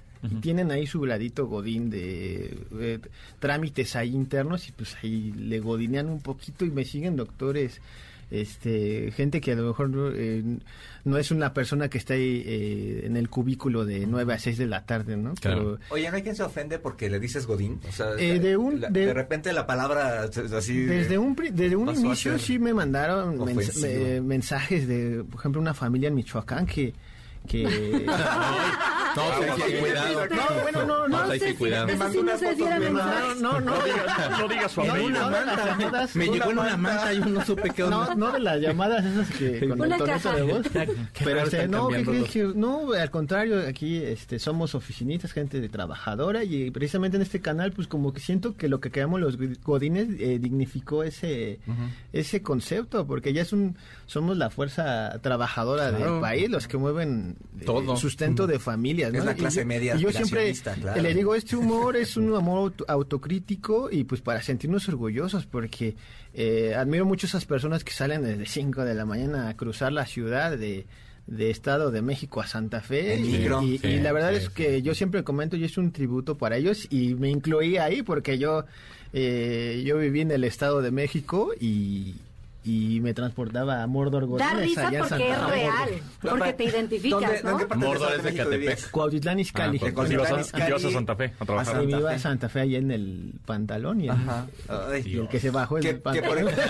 [0.40, 3.00] tienen ahí su ladito godín de,
[3.38, 7.81] trámites ahí internos y pues ahí le godinean un poquito y me siguen doctores
[8.31, 10.42] este gente que a lo mejor no, eh,
[11.18, 14.66] es una persona que está ahí eh, en el cubículo de 9 a 6 de
[14.66, 15.33] la tarde, ¿no?
[15.40, 17.81] Pero, Oye, ¿no hay quien se ofende porque le dices Godín?
[17.88, 20.85] O sea, eh, de, un, de, repente la palabra así...
[20.85, 23.38] Desde un, desde un inicio sí me mandaron
[24.26, 26.92] mensajes de, por ejemplo, una familia en Michoacán que
[27.46, 27.64] que
[29.16, 30.27] no, cuidado.
[30.29, 31.29] No, bueno, no, no.
[31.87, 35.31] Me mandó una No, no, no digas, no digas su apellido.
[36.14, 38.14] Me llegó en una manta y no supe qué onda.
[38.14, 40.66] No, no de las llamadas esas que con el tono de voz.
[41.25, 46.71] Pero este, no, que, no, al contrario, aquí este somos oficinistas, gente de trabajadora y
[46.71, 50.38] precisamente en este canal pues como que siento que lo que creamos los godines eh,
[50.38, 51.61] dignificó ese
[52.12, 57.37] ese concepto porque ya es un somos la fuerza trabajadora del país, los que mueven
[57.64, 57.97] todo.
[57.97, 58.59] sustento de
[59.07, 59.23] familias.
[59.23, 59.97] Es la clase media.
[59.97, 60.53] Y yo siempre
[61.01, 65.97] le digo, este humor es un amor autocrítico y pues para sentirnos orgullosos porque
[66.35, 70.07] eh, admiro mucho esas personas que salen desde 5 de la mañana a cruzar la
[70.07, 70.87] ciudad de
[71.29, 73.17] de Estado de México a Santa Fe.
[73.21, 77.15] y, la verdad es que yo siempre comento, y es un tributo para ellos y
[77.15, 78.65] me incluí ahí porque yo,
[79.13, 82.15] eh, yo viví en el Estado de México y,
[82.64, 85.55] y me transportaba a Mordor Da Godínez, risa allá a porque es Santa Fe.
[85.55, 85.88] real,
[86.21, 87.51] porque te identificas, ¿Dónde- ¿no?
[87.59, 88.90] dónde Mordor es de Catepec.
[88.90, 89.79] Cuautitlán Ah, Izcalli.
[89.79, 91.83] pues, Con ibas, a, a Santa Fe a trabajar.
[91.83, 92.18] Y me iba a Santa Fe.
[92.18, 94.47] Santa Fe ahí en el pantalón y el, Ajá.
[94.68, 96.49] Ay, y el que se bajó en Que- el por pantalón.
[96.49, 96.64] ejemplo-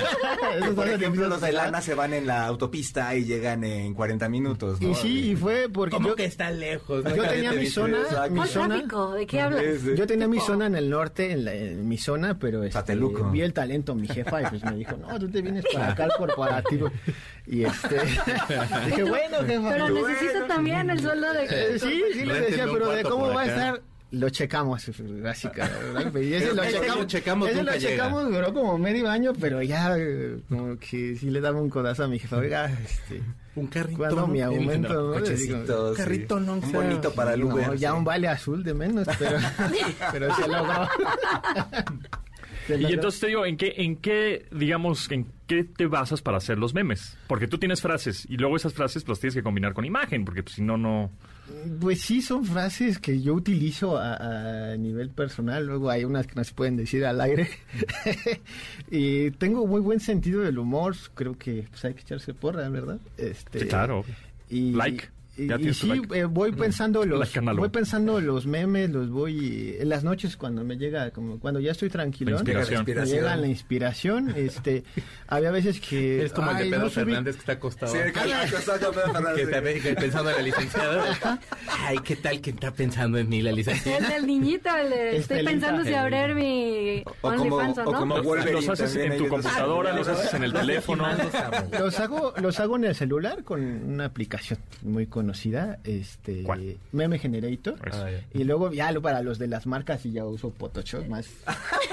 [0.68, 3.92] que por son ejemplo, los de lana se van en la autopista y llegan en
[3.94, 4.90] 40 minutos, ¿no?
[4.90, 7.02] Y sí, y fue porque ¿Cómo yo, que está lejos?
[7.04, 7.98] yo tenía mi zona,
[8.30, 8.82] mi ¿Cuál zona?
[9.16, 9.62] ¿De qué hablas?
[9.96, 13.30] Yo tenía mi zona en el norte, en, mi zona, pero este, Sateluco.
[13.30, 16.04] vi el talento mi jefa y pues me dijo, no, tú te vienes para acá
[16.04, 16.90] al corporativo.
[17.46, 17.96] Y este,
[18.86, 19.70] dije, bueno, jefa.
[19.70, 20.08] Pero bueno.
[20.08, 21.44] necesito también el sueldo de...
[21.44, 24.30] Eh, sí, sí le Réntenme decía, un pero de cuarto cómo va a estar, lo
[24.30, 24.90] checamos,
[25.22, 25.68] básica.
[25.94, 26.14] ¿verdad?
[26.20, 27.90] Y ese lo ese checamos, lo checamos, ese nunca lo llega.
[27.90, 29.94] checamos, duró como medio año, pero ya
[30.48, 33.20] como que sí le daba un codazo a mi jefa, oiga, este,
[33.54, 33.98] Un carrito.
[33.98, 35.18] cuando mi en- aumento, ¿no?
[35.18, 35.96] Le digo, Cochecito, sí.
[36.02, 37.76] carrito no, Un sea, bonito para el no, Uber.
[37.76, 37.96] ya sí.
[37.98, 39.38] un vale azul de menos, pero,
[40.12, 40.88] pero se logró.
[42.68, 46.58] Y entonces te digo, ¿en qué, en qué, digamos, en qué te basas para hacer
[46.58, 47.16] los memes?
[47.26, 50.42] Porque tú tienes frases y luego esas frases pues tienes que combinar con imagen, porque
[50.42, 51.10] pues, si no, no...
[51.80, 55.66] Pues sí, son frases que yo utilizo a, a nivel personal.
[55.66, 57.48] Luego hay unas que no se pueden decir al aire.
[58.90, 60.94] y tengo muy buen sentido del humor.
[61.14, 62.98] Creo que pues, hay que echarse porra, ¿verdad?
[63.16, 64.04] Este, Sí, claro.
[64.50, 65.08] Y, Like.
[65.38, 70.36] Y, sí, eh, voy pensando los voy pensando los memes, los voy en las noches
[70.36, 72.38] cuando me llega como cuando ya estoy tranquilo.
[72.42, 74.82] Llega la inspiración, este,
[75.28, 77.92] había veces que Es como el ay, de Pedro no subí- Fernández que está acostado.
[77.92, 79.82] Sí, el que está acostado con Pedro Fernández.
[79.82, 81.38] que está pensando en la licenciada.
[81.86, 83.98] Ay, ¿qué tal que está pensando en mí la licenciada?
[83.98, 87.84] Es del niñito, el de, estoy pensando si abrir mi O como- o o no.
[87.84, 91.06] como- Los, Wolverine los haces en tu el- computadora, los haces en el teléfono.
[91.78, 95.27] Los hago, los hago en el celular con una aplicación muy conocida,
[95.84, 96.76] este ¿Cuál?
[96.92, 97.76] Meme Generator.
[97.92, 98.08] Ah.
[98.34, 101.26] Y luego ya lo- para los de las marcas y ya uso Photoshop más.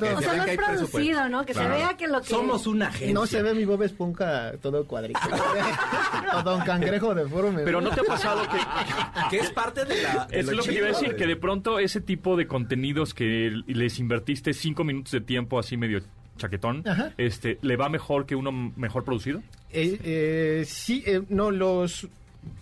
[0.00, 1.28] que O sea, no que es producido.
[1.28, 1.44] ¿no?
[1.46, 1.70] Que Claro.
[1.74, 2.28] se vea que lo que...
[2.28, 3.14] Somos una agencia.
[3.14, 5.20] No se ve mi Bob Esponja todo cuadrito.
[6.36, 7.52] o Don Cangrejo de foro.
[7.52, 7.80] me Pero.
[7.80, 8.58] ¿no te ha pasado que...
[9.30, 10.26] Que es parte de la.
[10.26, 12.36] de es lo que te chido iba a decir, de- que de pronto ese tipo
[12.36, 16.02] de contenidos que les invertiste cinco minutos de tiempo así medio
[16.38, 17.12] chaquetón, Ajá.
[17.18, 19.42] este, ¿le va mejor que uno mejor producido?
[19.70, 22.08] Eh, eh, sí, eh, no, los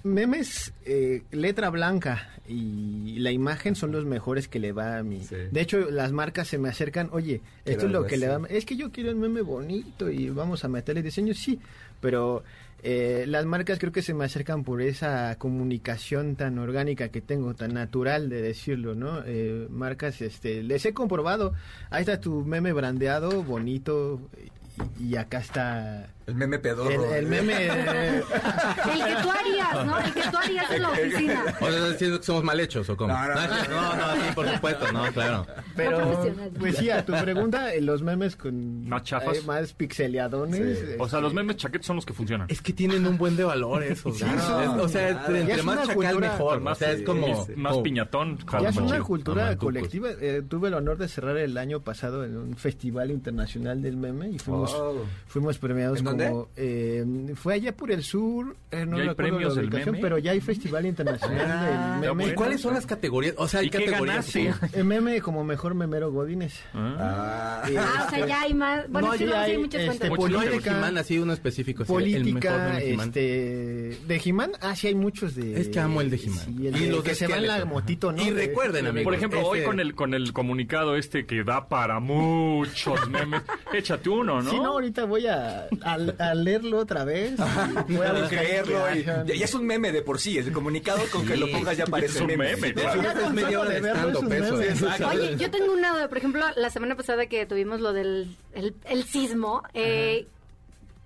[0.03, 5.21] memes, eh, letra blanca y la imagen son los mejores que le va a mí.
[5.23, 5.37] Sí.
[5.51, 8.57] De hecho, las marcas se me acercan, oye, esto es lo que le va así.
[8.57, 11.59] Es que yo quiero el meme bonito y vamos a meterle diseño, sí,
[12.01, 12.43] pero
[12.83, 17.55] eh, las marcas creo que se me acercan por esa comunicación tan orgánica que tengo,
[17.55, 19.23] tan natural de decirlo, ¿no?
[19.27, 21.53] Eh, marcas, este, les he comprobado,
[21.91, 24.21] ahí está tu meme brandeado, bonito,
[24.99, 26.91] y, y acá está El meme pedorro.
[26.91, 27.55] el, el meme.
[27.59, 28.23] eh,
[28.93, 29.99] El que tú harías, ¿no?
[29.99, 31.45] El que tú harías en la oficina.
[31.47, 33.13] O sea, ¿estás diciendo que somos mal hechos o cómo?
[33.13, 33.37] No, no, no.
[33.37, 35.47] no, no, sí, por supuesto, no, claro.
[35.77, 38.89] pero, pues sí, a tu pregunta, eh, los memes con.
[38.89, 39.39] ¿Más chafas?
[39.39, 40.57] eh, más pixeleadones.
[40.79, 40.85] Sí.
[40.85, 42.47] este, O sea, los memes chaquetos son los que funcionan.
[42.51, 44.13] Es que tienen un buen de valor eso.
[44.13, 45.37] Sí, sí, o sea, claro.
[45.37, 46.61] Entre es más una chacal cultura- mejor.
[46.61, 47.27] más, o sea, es como...
[47.49, 48.39] es más como- piñatón.
[48.61, 50.09] Ya es como- una cultura Como colectiva.
[50.21, 54.29] Eh, tuve el honor de cerrar el año pasado en un festival internacional del meme
[54.31, 54.77] y fuimos,
[55.27, 56.49] fuimos premiados ¿En dónde?
[56.57, 58.57] eh, fue allá por el sur.
[58.71, 62.15] eh, no ¿Ya hay recuerdo premios la ubicación, pero ya hay festival internacional Ah, del
[62.15, 62.33] meme.
[62.33, 63.35] ¿Y cuáles son las categorías?
[63.39, 64.35] O sea, hay ¿Y qué categorías.
[64.35, 64.55] ganaste?
[64.79, 66.61] El meme como mejor memero Godines.
[66.75, 67.63] Ah.
[67.65, 67.71] Ah.
[67.71, 68.89] Y, Ah, o sea, ya hay más...
[68.91, 71.83] Bueno, No, sí, ya hay hay, muchas este, hay de política, He-Man, así uno específico.
[71.83, 73.07] el mejor política, de He-Man.
[73.09, 75.61] este, de He-Man, ah, sí hay muchos de...
[75.61, 76.45] Es que amo el de He-Man.
[76.45, 78.23] Sí, el Y de los que se va en la motito, ¿no?
[78.23, 79.05] Y De- recuerden, amigos.
[79.05, 83.43] Por ejemplo, hoy Este- con el con el comunicado este que da para muchos memes,
[83.73, 84.51] échate uno, ¿no?
[84.51, 87.37] Sí, no, ahorita voy a, a, a leerlo otra vez.
[87.89, 88.81] Voy a Puedo creerlo.
[88.95, 90.39] y- ya es un meme de por sí.
[90.39, 91.41] El comunicado con que Sí.
[91.41, 92.55] lo pongas ya parece Es un meme.
[92.57, 93.01] meme, claro.
[93.03, 94.29] es solo hora de verlo es un
[94.63, 95.09] eso.
[95.09, 96.09] Oye, yo tengo una duda.
[96.09, 100.27] Por ejemplo, la semana pasada que tuvimos lo del el, el sismo, eh,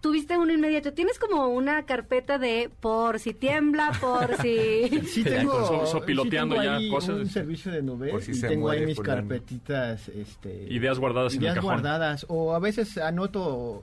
[0.01, 0.93] tuviste uno inmediato.
[0.93, 5.01] Tienes como una carpeta de por si tiembla, por si...
[5.07, 7.17] Sí tengo, so- sí sopiloteando tengo ya cosas.
[7.17, 7.81] un servicio de
[8.21, 9.21] si y se tengo ahí mis fulano.
[9.23, 11.71] carpetitas, este, Ideas guardadas en el ideas cajón.
[11.73, 13.83] guardadas o a veces anoto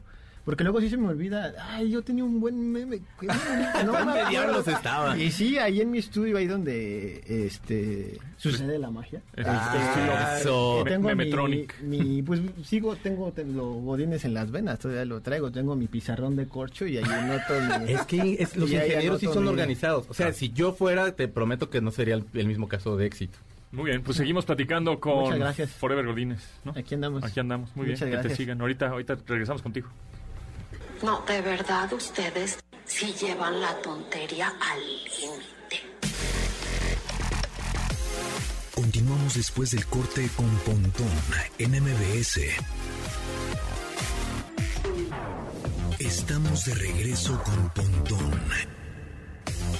[0.51, 2.99] porque luego sí se me olvida, ay, yo tenía un buen meme.
[3.21, 4.29] no me ¿Dónde acuerdo.
[4.29, 5.17] diablos estaba?
[5.17, 9.21] Y sí, ahí en mi estudio, ahí donde este sucede la magia.
[9.33, 10.13] Este, Ah, estilo
[10.51, 10.83] eso.
[10.83, 11.81] tengo mi, Memetronic.
[11.83, 15.87] mi- pues sigo, tengo te- los godines en las venas, todavía lo traigo, tengo mi
[15.87, 19.49] pizarrón de corcho y ahí anoto mi- Es que es- los ingenieros sí son mi-
[19.51, 20.05] organizados.
[20.09, 23.05] O sea, si yo fuera, te prometo que no sería el, el mismo caso de
[23.05, 23.37] éxito.
[23.71, 25.33] Muy bien, pues seguimos platicando con.
[25.79, 26.73] Forever Godines, ¿no?
[26.75, 27.23] Aquí andamos.
[27.23, 28.59] Aquí andamos, muy bien, que te sigan.
[28.59, 29.87] Ahorita, ahorita regresamos contigo.
[31.03, 35.81] No, de verdad ustedes sí llevan la tontería al límite.
[38.75, 41.07] Continuamos después del corte con Pontón
[41.57, 42.39] en MBS.
[45.97, 48.41] Estamos de regreso con Pontón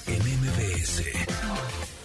[0.08, 1.04] en MBS.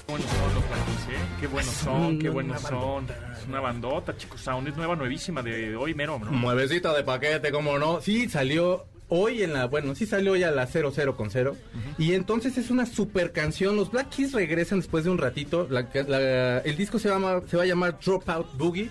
[0.06, 1.26] Qué buenos son los ¿eh?
[1.40, 3.06] Qué buenos son, qué buenos son.
[3.38, 4.42] Es una bandota, chicos.
[4.42, 6.30] Sound es nueva, nuevísima de hoy mero, ¿no?
[6.30, 8.02] Muevecita de paquete, cómo no.
[8.02, 11.56] Sí, salió hoy en la, bueno, sí salió ya la 00 con 0.
[11.98, 13.76] Y entonces es una super canción.
[13.76, 15.66] Los Black Keys regresan después de un ratito.
[15.70, 18.90] La- la- el disco se, llama, se va a llamar Dropout Boogie.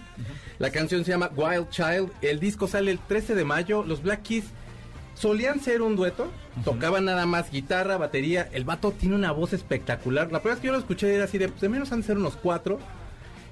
[0.60, 2.12] La canción se llama Wild Child.
[2.22, 3.84] El disco sale el 13 de mayo.
[3.84, 4.46] Los Black Keys
[5.16, 6.32] solían ser un dueto.
[6.64, 8.48] Tocaban nada más guitarra, batería.
[8.54, 10.32] El vato tiene una voz espectacular.
[10.32, 12.08] La primera vez que yo lo escuché era así de, pues de menos han de
[12.08, 12.80] ser unos cuatro.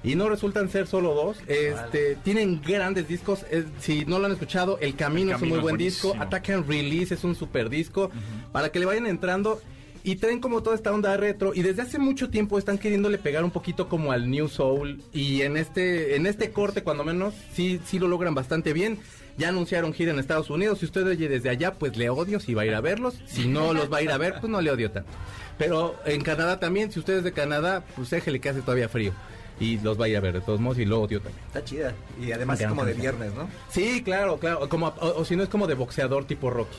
[0.04, 1.38] Y no resultan ser solo dos.
[1.46, 3.44] Este, tienen grandes discos.
[3.50, 6.12] Eh, si no lo han escuchado, El Camino, El es un Camino muy buen buenísimo.
[6.12, 6.22] disco.
[6.24, 8.10] Attack and Release es un super disco.
[8.52, 9.60] Para que le vayan entrando.
[10.06, 11.54] Y traen como toda esta onda retro.
[11.54, 15.02] Y desde hace mucho tiempo están queriéndole pegar un poquito como al New Soul.
[15.14, 18.98] Y en este, en este corte, cuando menos, sí, sí lo logran bastante bien.
[19.38, 20.80] Ya anunciaron gira en Estados Unidos.
[20.80, 23.14] Si usted oye desde allá, pues le odio si va a ir a verlos.
[23.24, 25.10] Si no los va a ir a ver, pues no le odio tanto.
[25.56, 29.14] Pero en Canadá también, si usted es de Canadá, pues déjele que hace todavía frío.
[29.60, 31.44] Y los va a ir a ver de todos modos y lo odio también.
[31.46, 31.92] Está chida.
[32.20, 33.48] Y además es como de viernes, ¿no?
[33.68, 34.68] Sí, claro, claro.
[34.68, 36.76] Como, o, o si no es como de boxeador tipo Rocky.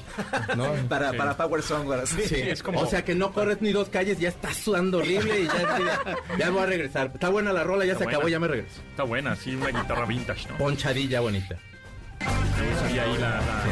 [0.58, 0.74] ¿no?
[0.90, 1.18] Para, Sí.
[1.18, 2.22] para Power Song, sí.
[2.28, 5.42] Sí, es como- O sea que no corres ni dos calles, ya estás sudando horrible
[5.42, 7.12] y ya, ya, ya voy a regresar.
[7.14, 8.82] Está buena la rola, ya Está se acabó, ya me regreso.
[8.90, 10.58] Está buena, sí, una guitarra vintage, ¿no?
[10.58, 11.56] Ponchadilla bonita.
[12.90, 13.64] Sí, ahí la, la-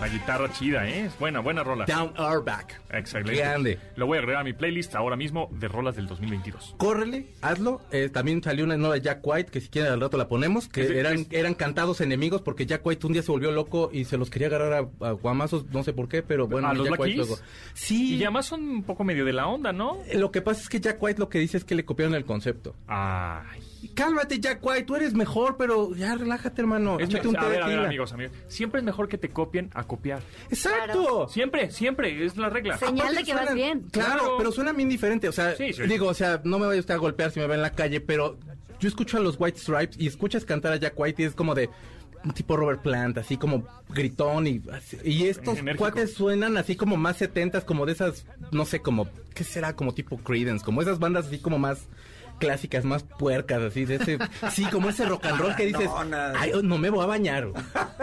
[0.00, 1.06] la guitarra chida, ¿eh?
[1.06, 1.86] Es buena, buena rola.
[1.86, 2.80] Down our back.
[2.90, 3.34] Excelente.
[3.36, 3.78] Grande.
[3.96, 6.74] Lo voy a agregar a mi playlist ahora mismo de rolas del 2022.
[6.76, 7.80] Córrele, hazlo.
[7.92, 10.82] Eh, también salió una nueva Jack White, que si quieren al rato la ponemos, que
[10.82, 14.04] Es eran, es- eran cantados enemigos porque Jack White un día se volvió loco y
[14.04, 16.88] se los quería agarrar a, a guamazos, no sé por qué, pero bueno, ¿A los
[16.90, 17.38] Jack White luego.
[17.72, 18.16] Sí.
[18.16, 19.98] Y además son un poco medio de la onda, ¿no?
[20.08, 22.14] Eh, Lo que pasa es que Jack White lo que dice es que le copiaron
[22.14, 22.76] el concepto.
[22.86, 23.60] Ay.
[23.94, 26.98] Cálmate, Jack White, tú eres mejor, pero ya relájate, hermano.
[26.98, 27.86] Es Échate un a té de a ver, tequila.
[27.86, 28.36] amigos, amigos.
[28.48, 30.22] Siempre es mejor que te copien a copiar.
[30.50, 31.28] Exacto.
[31.28, 32.78] Siempre, siempre, es la regla.
[32.78, 33.82] Señal de que vas bien.
[33.90, 34.34] Claro, Claro.
[34.38, 35.28] pero suena bien diferente.
[35.28, 35.82] O sea, Sí, sí.
[35.84, 38.00] digo, o sea, no me vaya usted a golpear si me ve en la calle,
[38.00, 38.38] pero
[38.80, 41.54] yo escucho a los White Stripes y escuchas cantar a Jack White y es como
[41.54, 41.70] de
[42.24, 44.60] un tipo Robert Plant, así como gritón y
[45.04, 45.84] y estos Enérgico.
[45.84, 49.76] cuates suenan así como más setentas, como de esas, no sé, como, ¿qué será?
[49.76, 51.86] Como tipo Creedence, como esas bandas así como más
[52.38, 54.18] clásicas, más puercas, así de ese,
[54.50, 56.34] sí, como ese rock and roll que dices, No, nada.
[56.38, 57.48] ay, no me voy a bañar,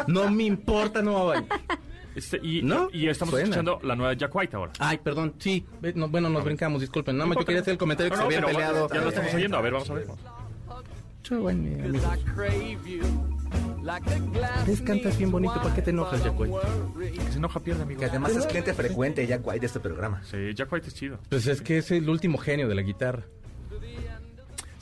[0.07, 1.59] no me importa, no me voy a bañar.
[2.15, 2.89] Este, y, ¿No?
[2.93, 3.45] y estamos Suena.
[3.45, 4.71] escuchando la nueva Jack White ahora.
[4.79, 5.65] Ay, perdón, sí,
[5.95, 8.23] no, bueno, nos brincamos, disculpen, nada más yo quería hacer el comentario que No, se
[8.23, 8.89] no, habían pero peleado.
[8.93, 9.57] Ya lo estamos oyendo.
[9.57, 10.07] A ver, vamos a ver.
[14.67, 16.55] Les cantas bien bonito, ¿para qué te enojas, Jack White?
[17.17, 17.99] Que se enoja pierde, amigo.
[17.99, 20.21] Que además es cliente frecuente Jack White de este programa.
[20.23, 21.19] Sí, Jack White es chido.
[21.29, 23.23] Pues es que es el último genio de la guitarra.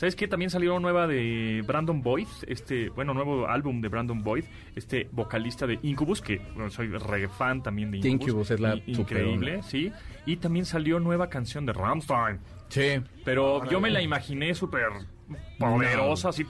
[0.02, 0.28] ¿Sabes qué?
[0.28, 5.68] También salió nueva de Brandon Boyd, este, bueno, nuevo álbum de Brandon Boyd, este vocalista
[5.68, 8.30] de Incubus, que bueno, soy re fan también de Incubus.
[8.30, 9.68] Incubus es la Increíble, onda.
[9.68, 9.92] sí.
[10.26, 12.40] Y también salió nueva canción de Rammstein.
[12.70, 13.00] Sí.
[13.24, 14.88] Pero yo me la imaginé súper
[15.62, 16.46] poderosa, así,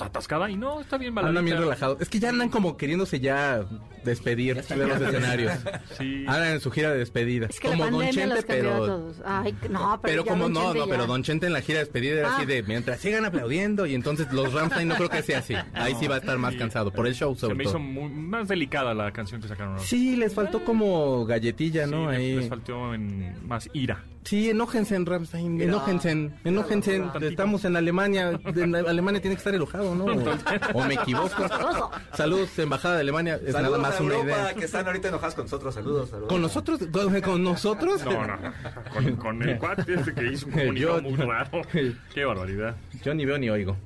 [0.00, 1.42] atascada, y no, está bien Andan baladita.
[1.44, 2.00] bien relajados.
[2.00, 3.64] Es que ya andan como queriéndose ya
[4.04, 5.52] despedir de los escenarios.
[5.98, 6.24] Sí.
[6.26, 7.46] Andan en su gira de despedida.
[7.46, 9.12] Es que como la Don Chente, pero...
[9.24, 10.90] Ay, no, pero, Pero ya como Don no, Chente no, ya.
[10.92, 12.46] pero Don Chente en la gira de despedida era así Ah.
[12.46, 15.54] de mientras sigan aplaudiendo y entonces los Ramstein no creo que sea así.
[15.74, 16.58] Ahí sí va a estar más Sí.
[16.58, 17.72] cansado por el show Se sobre me todo.
[17.74, 19.74] hizo muy- más delicada la canción que sacaron.
[19.74, 19.84] ahora.
[19.84, 22.10] Sí, les faltó como galletilla, ¿no?
[22.10, 22.34] Sí, les- Ahí.
[22.36, 24.04] les faltó en más ira.
[24.24, 27.02] Sí, enójense en Ramstein, enójense, enójense.
[27.22, 30.04] Estamos en Alemania, en Alemania tiene que estar enojado, ¿no?
[30.74, 31.48] O, o me equivoco.
[32.14, 34.54] Saludos, embajada de Alemania, es Saludos nada más a una Europa, idea.
[34.54, 35.74] que están ahorita enojados con nosotros.
[35.74, 36.28] Saludos, saludos.
[36.28, 36.80] ¿Con nosotros?
[36.92, 38.04] ¿Con, con nosotros?
[38.04, 38.52] No, no, no.
[38.92, 41.62] Con, con el cuate este que hizo un comunicado Yo- muy raro.
[42.14, 42.76] Qué barbaridad.
[43.04, 43.76] Yo ni veo ni oigo.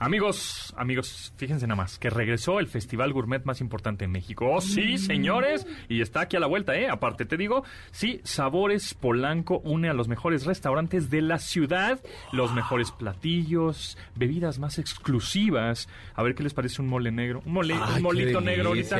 [0.00, 4.46] Amigos, amigos, fíjense nada más, que regresó el festival gourmet más importante en México.
[4.48, 6.88] Oh, sí, señores, y está aquí a la vuelta, ¿eh?
[6.88, 11.98] Aparte te digo, sí, Sabores Polanco une a los mejores restaurantes de la ciudad,
[12.30, 15.88] los mejores platillos, bebidas más exclusivas.
[16.14, 17.42] A ver qué les parece un mole negro.
[17.44, 18.98] Un, mole, Ay, un molito negro ahorita.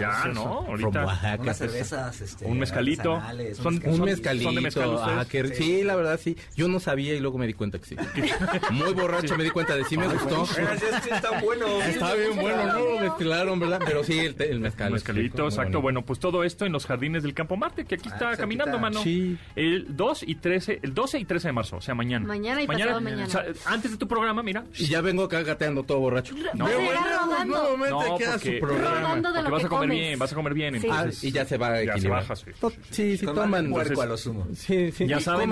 [0.00, 0.60] Ya, ¿no?
[0.66, 1.04] Ahorita.
[1.04, 1.42] Oaxaca.
[1.42, 3.20] Unas cervezas, este, Un mezcalito.
[3.52, 4.44] Son- Un son- mezcalito.
[4.44, 5.18] son de mezcal ustedes.
[5.18, 6.38] ah, qué- sí, la verdad sí.
[6.56, 7.96] Yo no sabía y luego me di cuenta que sí.
[8.70, 10.37] Muy borracho me di cuenta de sí me gustó.
[10.42, 11.66] Oigan, sí, sí, está bueno.
[11.82, 12.78] Está bien bueno, ¿no?
[12.78, 13.80] Lo mezclaron, ¿verdad?
[13.84, 14.88] Pero sí, el, el mezcal.
[14.88, 15.80] El es mezcalito, rico, exacto.
[15.80, 18.40] Bueno, pues todo esto en los jardines del Campo Marte, que aquí está pues aquí
[18.40, 18.80] caminando, está.
[18.82, 19.02] mano.
[19.02, 19.36] Sí.
[19.56, 22.26] El 2 y 13, el 12 y 13 de marzo, o sea, mañana.
[22.26, 23.24] Mañana y pasado mañana.
[23.26, 24.64] o sea, antes de tu programa, mira.
[24.76, 26.34] Y ya vengo acá gateando todo borracho.
[26.54, 27.44] No, Será bueno, rodando.
[27.76, 29.14] nuevamente No, queda porque- su programa.
[29.22, 29.98] Porque vas que a comer comes.
[29.98, 30.80] bien, vas a comer bien.
[30.80, 30.88] Sí.
[30.90, 32.20] Ah, Entonces, y ya se va a ya se equilibrar.
[32.22, 32.50] baja, sí.
[32.90, 33.72] Sí, sí, toman.
[33.74, 34.46] a lo sumo.
[34.54, 35.06] Sí, sí.
[35.06, 35.48] Ya saben.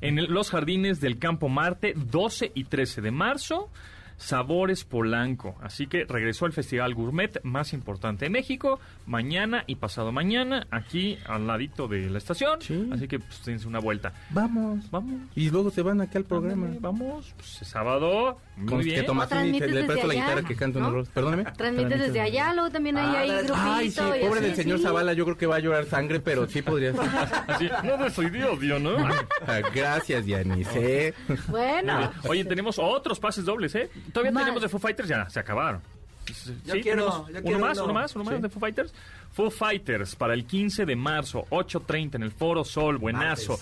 [0.00, 3.70] En los jardines del Campo Marte, 12 y 13 de marzo.
[4.16, 5.56] Sabores Polanco.
[5.62, 11.18] Así que regresó al festival gourmet más importante de México, mañana y pasado mañana, aquí
[11.26, 12.58] al ladito de la estación.
[12.92, 14.12] Así que pues dense una vuelta.
[14.30, 14.90] Vamos.
[14.90, 15.20] Vamos.
[15.34, 16.66] Y luego se van aquí al programa.
[16.66, 17.34] Ándale, vamos.
[17.36, 18.38] Pues, sábado.
[18.56, 19.06] Muy Con bien.
[19.06, 20.88] que le presto desde la allá, guitarra que canta ¿no?
[20.88, 21.08] unos.
[21.08, 21.44] Perdóname.
[21.52, 23.54] Transmites desde allá, luego también hay ahí grupito.
[23.56, 24.84] Ay, sí, y pobre del señor sí.
[24.84, 27.02] Zavala, yo creo que va a llorar sangre, pero sí podría ser.
[27.48, 28.96] Así, no soy Dios, Dios, ¿no?
[29.46, 31.14] Ah, Gracias, Yanice.
[31.48, 32.12] Bueno.
[32.28, 33.90] Oye, tenemos otros pases dobles, ¿eh?
[34.12, 34.42] Todavía Más.
[34.44, 35.80] tenemos de Foo Fighters, ya, se acabaron.
[36.64, 37.84] Yo quiero- tenemos yo uno quiero más, uno.
[37.86, 38.42] uno más, uno más Sí.
[38.42, 38.92] de Foo Fighters.
[39.32, 43.58] Foo Fighters para el 15 de marzo, 8.30 en el Foro Sol, buenazo.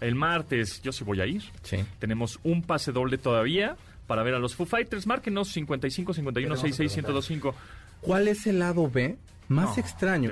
[0.00, 1.42] El martes, yo sí voy a ir.
[1.62, 1.78] Sí.
[1.98, 3.76] Tenemos un pase doble todavía
[4.06, 5.06] para ver a los Foo Fighters.
[5.08, 7.54] Márquenos 55 51 66 1025.
[8.00, 9.16] ¿Cuál es el lado B
[9.48, 10.30] más extraño?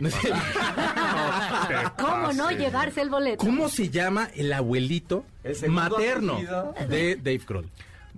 [1.99, 3.39] ¿Cómo no llevarse el boleto?
[3.45, 6.75] ¿Cómo se llama el abuelito El materno apellido.
[6.89, 7.69] de Dave Grohl?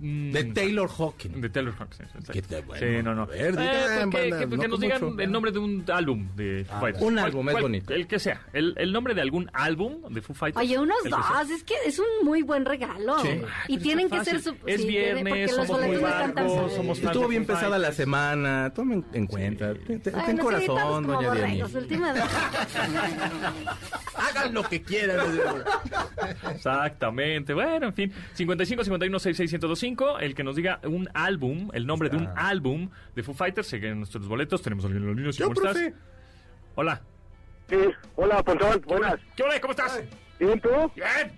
[0.01, 1.35] De Taylor Hawkins.
[1.37, 2.01] Mm, De Taylor Hawkins.
[2.01, 2.31] exacto.
[2.33, 2.61] ¿Qué tal?
[2.63, 3.21] Bueno, sí, no, no.
[3.23, 5.19] a ver, Eh, pues que, que- que no nos digan mucho.
[5.21, 7.03] el nombre de un álbum de Foo Fighters.
[7.03, 7.93] Un ¿Cuál- álbum, es bonito.
[7.93, 8.41] El que sea.
[8.53, 10.65] El, el nombre de algún álbum de Foo Fighters.
[10.65, 13.19] Oye, unos el que dos, es que es un muy buen regalo.
[13.19, 13.29] Sí.
[13.67, 16.99] Y Ay, tienen que ser su Es sí, viernes, porque los somos muy no somos
[16.99, 18.71] Estuvo bien pesada la semana.
[18.73, 19.73] Tomen en cuenta.
[19.73, 21.67] Ten, ten Bueno, sí, corazón, doña Diana.
[24.15, 25.19] Hagan lo que quieran.
[26.53, 27.53] Exactamente.
[27.53, 28.13] Bueno, en fin.
[28.33, 29.49] 55 51 66
[29.95, 30.19] 1025.
[30.19, 33.67] El que nos diga un álbum, el nombre de un álbum de Foo Fighters.
[33.67, 34.61] Siguen nuestros boletos.
[34.61, 35.33] Tenemos a alguien en.
[35.33, 35.39] ¿sí?
[35.39, 35.93] Yo, ¿Cómo estás?
[36.75, 37.01] Hola.
[37.69, 37.77] Sí,
[38.15, 39.19] hola, Pontón, buenas.
[39.35, 39.59] ¿Qué hola?
[39.61, 40.01] ¿Cómo estás?
[40.39, 40.69] ¿Bien tú?
[40.95, 41.31] Bien.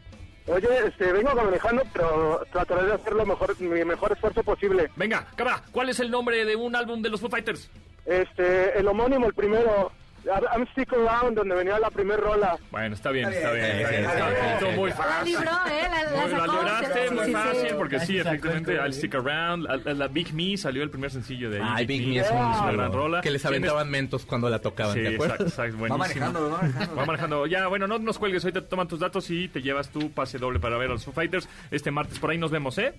[0.47, 4.89] Oye, este, vengo manejando, pero trataré de hacer lo mejor, mi mejor esfuerzo posible.
[4.95, 5.61] Venga, cámara.
[5.71, 7.69] ¿Cuál es el nombre de un álbum de los Foo Fighters?
[8.05, 9.91] Este, el homónimo, el primero,
[10.23, 12.55] I'm Stick Around, donde venía la primer rola.
[12.69, 13.65] Bueno, está bien, está bien.
[13.65, 15.33] Está muy La fácil.
[15.35, 15.89] libró, ¿eh?
[15.91, 18.93] La, libraste muy fácil porque sí, efectivamente, I'll.
[18.93, 19.67] Stick Around.
[19.85, 21.67] La, Big Me salió el primer sencillo de ahí.
[21.67, 23.21] Ay, Big Me es un una gran rola.
[23.21, 25.39] Que les aventaban mentos cuando la tocaban, Sí, ¿te acuerdas?
[25.41, 26.25] exacto, exacto, Va buenísimo.
[26.25, 26.95] manejando, va manejando.
[26.95, 27.47] Va manejando.
[27.47, 28.43] Ya, bueno, no nos cuelgues.
[28.43, 31.03] Ahorita te toman tus datos y te llevas tu pase doble para ver a los
[31.05, 31.49] Foo Fighters.
[31.71, 32.93] Este martes por ahí nos vemos, ¿eh?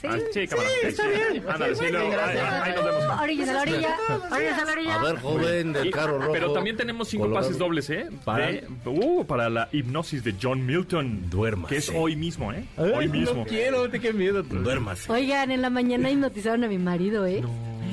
[0.00, 0.06] Sí.
[0.08, 0.68] Ah, sí, cámara.
[0.82, 1.44] está bien.
[1.48, 3.20] Ándale, sí, luego, ahí, ahí nos vemos.
[3.22, 3.96] Orillas a la orilla.
[4.30, 4.94] Orillas a la orilla.
[4.94, 6.32] A ver, joven del carro rojo.
[6.32, 7.46] Pero también tenemos cinco colorado.
[7.46, 8.06] pases dobles, ¿eh?
[8.24, 11.30] Para- De- uh, para la hipnosis de John Milton.
[11.30, 11.74] Duérmase.
[11.74, 12.64] Que es hoy mismo, ¿eh?
[12.76, 13.40] Ay, hoy mismo.
[13.42, 14.42] No quiero, te qué miedo.
[14.42, 15.10] Duérmase.
[15.10, 17.42] Oigan, en la mañana hipnotizaron a mi marido, ¿eh?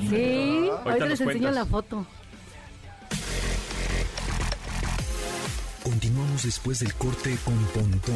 [0.09, 1.55] Sí, ahorita les enseño cuentas.
[1.55, 2.05] la foto.
[5.83, 8.15] Continuamos después del corte con Pontón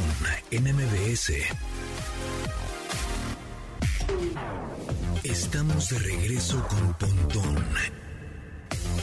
[0.51, 1.33] en MBS.
[5.35, 7.57] Estamos de regreso con Pontón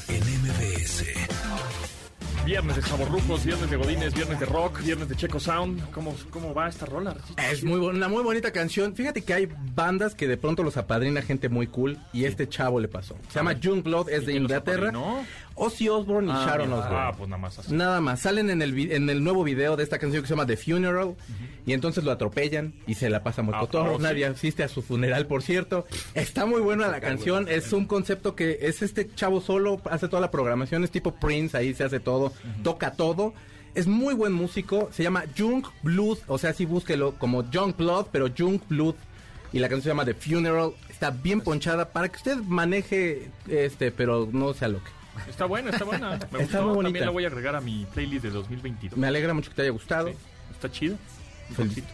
[0.09, 1.05] en MBS.
[2.47, 5.91] Viernes de Chavorrucos, viernes de Godines, viernes de Rock, viernes de Checo Sound.
[5.93, 7.15] ¿Cómo, cómo va esta rola?
[7.51, 8.97] Es muy bu- una muy bonita canción.
[8.97, 12.81] Fíjate que hay bandas que de pronto los apadrina gente muy cool y este chavo
[12.81, 13.15] le pasó.
[13.29, 14.91] Se llama Youngblood, es de Inglaterra.
[15.55, 16.81] Ozzy Osbourne y Sharon mira.
[16.81, 16.99] Osbourne.
[16.99, 17.75] Ah, pues nada más así.
[17.75, 20.35] Nada más, salen en el, vi- en el nuevo video de esta canción que se
[20.35, 21.15] llama The Funeral
[21.67, 23.95] y entonces lo atropellan y se la pasa muy Ah, cotorro.
[23.95, 24.03] oh, sí.
[24.03, 25.87] Nadie asiste a su funeral, por cierto.
[26.15, 30.21] Está muy buena la canción, es un concepto que es este chavo solo, hace toda
[30.21, 32.33] la programación, es tipo Prince, ahí se hace todo,
[32.63, 33.35] toca todo.
[33.75, 38.07] Es muy buen músico, se llama Junk Blood, o sea, sí búsquelo como Junk Blood,
[38.13, 38.95] pero Junk Blood.
[39.55, 43.91] Y la canción se llama The Funeral, está bien ponchada para que usted maneje, este,
[43.91, 44.91] pero no se aloque.
[45.29, 46.11] Está buena, está buena.
[46.11, 46.63] Me Está gustó.
[46.63, 46.83] muy bonita.
[46.85, 48.99] También la voy a agregar a mi playlist de 2022.
[48.99, 50.09] Me alegra mucho que te haya gustado.
[50.09, 50.15] Sí,
[50.53, 50.97] está chido.
[51.51, 51.69] Un Feliz.
[51.75, 51.89] poquito.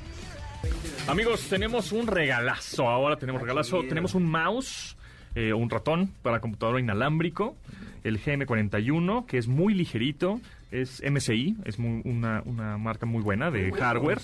[1.10, 2.88] Amigos, tenemos un regalazo.
[2.88, 3.82] Ahora tenemos regalazo.
[3.88, 4.96] Tenemos un mouse,
[5.34, 7.56] eh, un ratón para computadora inalámbrico,
[8.04, 10.40] el GM41, que es muy ligerito.
[10.70, 14.18] Es MSI, es muy- una, una marca muy buena de hardware.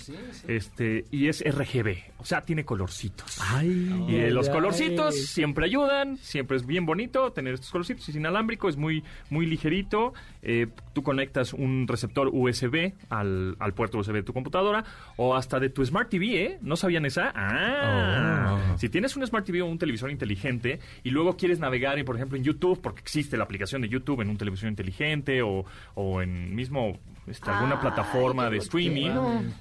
[0.47, 3.39] Este, y es RGB, o sea, tiene colorcitos.
[3.41, 4.53] Ay, Y eh, los ay.
[4.53, 8.07] colorcitos siempre ayudan, siempre es bien bonito tener estos colorcitos.
[8.09, 10.13] Es inalámbrico, es muy, muy ligerito.
[10.43, 14.83] Eh, tú conectas un receptor USB al, al puerto USB de tu computadora
[15.17, 16.59] o hasta de tu Smart TV, ¿eh?
[16.61, 17.31] ¿No sabían esa?
[17.35, 18.31] Ah,
[18.75, 18.77] Oh.
[18.77, 22.15] si tienes un Smart TV o un televisor inteligente y luego quieres navegar, en, por
[22.15, 25.65] ejemplo, en YouTube, porque existe la aplicación de YouTube en un televisor inteligente o,
[25.95, 29.11] o en mismo este, alguna Ay, plataforma de streaming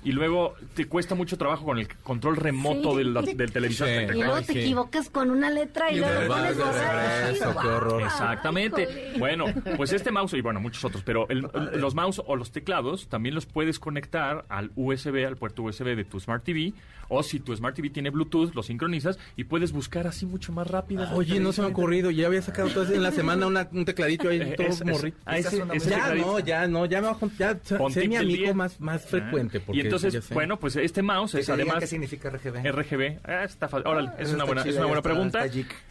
[0.04, 2.98] y luego te cuesta mucho trabajo con el control remoto Sí.
[2.98, 3.88] del, del televisor.
[3.88, 3.94] Sí.
[3.94, 4.58] Y luego te sí.
[4.60, 9.14] equivocas con una letra y, Y luego le pones Ay, guau, Exactamente.
[9.18, 9.46] Bueno,
[9.76, 13.34] pues este mouse y bueno, muchos otros, pero el- los mouse o los teclados también
[13.34, 16.72] los puedes conectar al USB, al puerto USB de tu Smart TV,
[17.08, 20.66] o si tu Smart TV tiene Bluetooth, lo sincronizas y puedes buscar así mucho más
[20.66, 21.06] rápido.
[21.14, 22.10] Oye, no se me ha ocurrido.
[22.10, 24.86] Ya había sacado todo en la semana una- un tecladito ahí, Eh, todo es- es-
[24.86, 25.18] morrito.
[25.26, 27.16] ah, ese- ese ya no, ya no, ya me va a
[27.62, 29.62] sé mi amigo más, más frecuente.
[29.72, 31.78] y entonces, bueno, pues este mouse es además...
[31.80, 32.64] ¿Qué significa RGB?
[32.70, 33.86] RGB, ah, está fácil.
[33.86, 35.46] Órale, es, una buena, es una buena pregunta.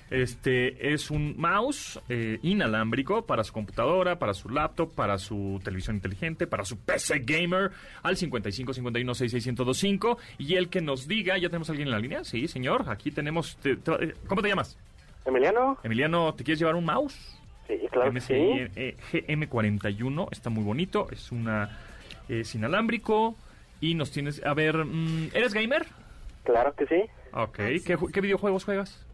[0.09, 5.95] Este es un mouse eh, inalámbrico para su computadora, para su laptop, para su televisión
[5.95, 7.71] inteligente, para su PC gamer
[8.03, 9.43] al 55 51 66
[10.37, 12.23] y el que nos diga, ¿ya tenemos a alguien en la línea?
[12.23, 13.57] Sí, señor, aquí tenemos...
[14.27, 14.77] ¿Cómo te llamas?
[15.25, 15.77] Emiliano.
[15.83, 17.15] Emiliano, ¿te quieres llevar un mouse?
[17.79, 18.33] Sí, claro MSI
[18.75, 21.79] eh, GM41, está muy bonito, es una
[22.29, 23.35] es inalámbrico
[23.81, 25.85] y nos tienes, a ver, mm, ¿eres gamer?
[26.43, 27.03] Claro que sí.
[27.33, 29.05] Ok, ¿qué, videojuegos juegas?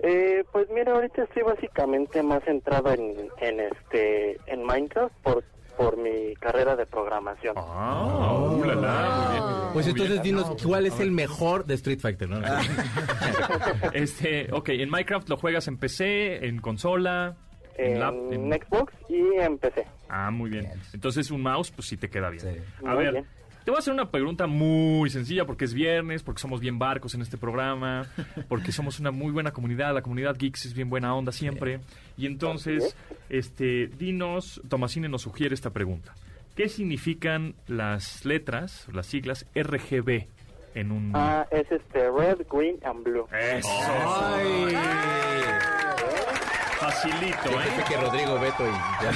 [0.00, 5.44] Eh, pues mira, ahorita estoy básicamente más centrado en, en este en Minecraft por
[5.78, 7.54] por mi carrera de programación.
[7.56, 9.44] Ah, uh, la, muy bien.
[9.72, 12.40] Pues entonces dinos cuál es el mejor de Street Fighter, ¿no?
[13.92, 17.36] este, ok, en Minecraft lo juegas en PC, en consola,
[17.78, 19.86] en, Xbox y en PC.
[20.08, 20.68] Ah, muy bien.
[20.92, 22.62] Entonces un mouse, pues sí te queda bien.
[22.84, 23.24] A ver,
[23.68, 27.14] te voy a hacer una pregunta muy sencilla porque es viernes, porque somos bien barcos
[27.14, 28.06] en este programa,
[28.48, 31.80] porque somos una muy buena comunidad, la comunidad Geeks es bien buena onda siempre.
[32.16, 32.96] Y entonces,
[33.28, 36.14] este, dinos, Tomasine nos sugiere esta pregunta.
[36.56, 40.26] ¿Qué significan las letras, las siglas RGB
[40.74, 41.12] en un...
[41.14, 43.26] Ah, es este, Red, Green and Blue.
[43.30, 43.68] Eso.
[43.70, 44.74] Ay.
[46.90, 47.84] Facilito, ¿eh?
[47.86, 48.72] que Rodrigo Beto y
[49.02, 49.12] ya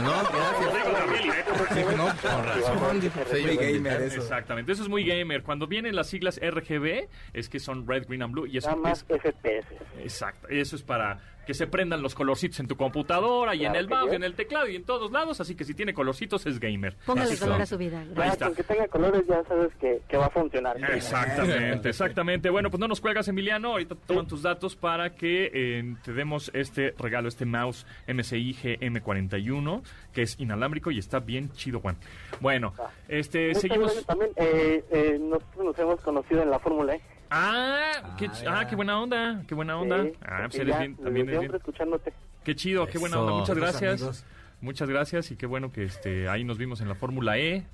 [0.00, 0.22] no,
[1.58, 3.00] Rodrigo No, con razón.
[3.42, 4.20] muy gamer eso.
[4.20, 5.42] Exactamente, eso es muy gamer.
[5.42, 8.46] Cuando vienen las siglas RGB, es que son Red, Green and Blue.
[8.46, 9.66] Y eso más es, FPS.
[9.98, 13.88] Exacto, eso es para que se prendan los colorcitos en tu computadora y en el
[13.88, 16.58] mouse, y en el teclado y en todos lados, así que si tiene colorcitos es
[16.58, 16.96] gamer.
[17.06, 18.04] Póngale color a su vida.
[18.16, 20.76] Ya, que tenga colores ya sabes que, va a funcionar.
[20.92, 22.50] Exactamente, exactamente.
[22.50, 26.50] Bueno, pues no nos cuelgas, Emiliano, ahorita toman tus datos para que eh, te demos
[26.52, 29.82] este regalo, este mouse MSI GM41,
[30.12, 31.96] que es inalámbrico y está bien chido, Juan.
[32.40, 32.90] Bueno, ah.
[33.08, 34.04] este, seguimos...
[34.06, 37.15] También eh, eh, nosotros nos hemos conocido en la Fórmula E.
[37.30, 40.06] Ah, qué, ah, ah, qué buena onda, qué buena onda.
[40.24, 41.54] ah, pues eres bien, también eres bien.
[41.54, 42.12] escuchándote.
[42.44, 43.32] Qué chido, qué buena onda.
[43.32, 44.24] Muchas gracias.
[44.60, 47.66] Muchas gracias y qué bueno que este ahí nos vimos en la Fórmula E.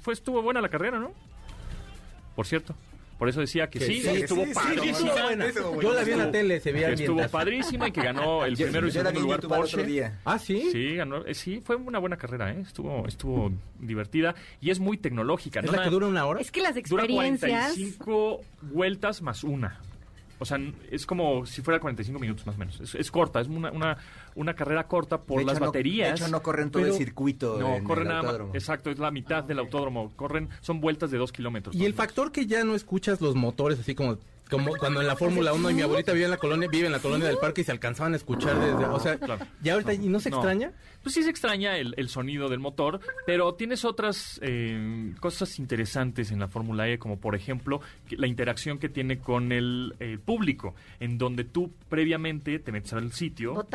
[0.00, 1.12] fue estuvo buena la carrera, ¿no?
[2.34, 2.74] Por cierto.
[3.18, 5.14] Por eso decía que, sí, estuvo padrísima.
[5.80, 8.86] Yo la vi en la tele, se veía Estuvo padrísima y que ganó el primero
[8.86, 10.12] y segundo lugar Porsche.
[10.24, 10.68] Ah, sí.
[10.72, 12.60] Sí, ganó, eh, sí, fue una buena carrera, ¿eh?
[12.60, 15.60] Estuvo estuvo divertida y es muy tecnológica.
[15.60, 16.40] ¿Es la que dura una hora?
[16.40, 17.76] Es que las experiencias...
[17.76, 19.80] Dura 45 vueltas más una.
[20.44, 20.58] O sea,
[20.90, 22.94] es como si fuera 45 minutos más o menos.
[22.94, 23.96] Es, corta, es una, una,
[24.34, 26.10] una, carrera corta por las baterías.
[26.10, 27.58] de hecho, no corren todo el circuito.
[27.58, 30.12] No, corren nada Exacto, es la mitad del autódromo.
[30.16, 31.74] Corren, son vueltas de dos kilómetros.
[31.74, 34.18] Y el factor que ya no escuchas los motores así como
[34.50, 36.92] como cuando en la Fórmula 1 y mi abuelita vive en la colonia, vive en
[36.92, 39.18] la colonia del parque y se alcanzaban a escuchar desde, o sea,
[39.62, 40.72] ya ahorita y no se extraña.
[41.04, 46.40] Pues sí se extraña el, sonido del motor, pero tienes otras eh, cosas interesantes en
[46.40, 49.94] la Fórmula E, como por ejemplo la interacción que tiene con el,
[50.24, 53.66] público, en donde tú previamente te metes al sitio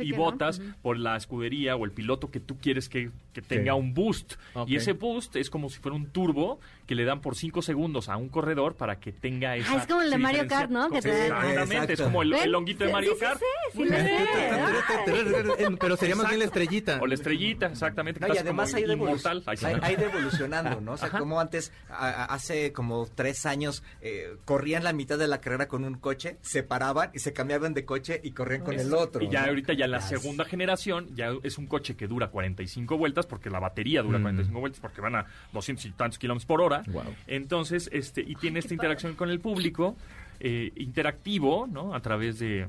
[0.00, 3.10] y, votas por la escudería o el piloto que tú quieres que,
[3.46, 4.34] tenga un boost.
[4.66, 8.08] Y ese boost es como si fuera un turbo que le dan por cinco segundos
[8.08, 9.72] a un corredor para que tenga esa...
[9.72, 10.92] Ah, es como el de Mario Kart, ¿no?
[10.92, 13.40] Exactamente, es como el, longuito de Mario Kart.
[15.80, 18.20] Pero sería más bien o la estrellita, exactamente.
[18.32, 20.92] y además hay de, hay, de evolucionando, ¿no?
[20.92, 25.68] O sea, como antes, hace como tres años, eh, corrían la mitad de la carrera
[25.68, 29.22] con un coche, se paraban y se cambiaban de coche y corrían con el otro.
[29.22, 33.26] Y ya ahorita ya la segunda generación ya es un coche que dura 45 vueltas,
[33.26, 36.82] porque la batería dura 45 vueltas, porque van a 200 y tantos kilómetros por hora.
[37.26, 39.96] Entonces, este, y tiene esta interacción con el público.
[40.40, 41.94] Eh, interactivo, ¿no?
[41.94, 42.68] A través de,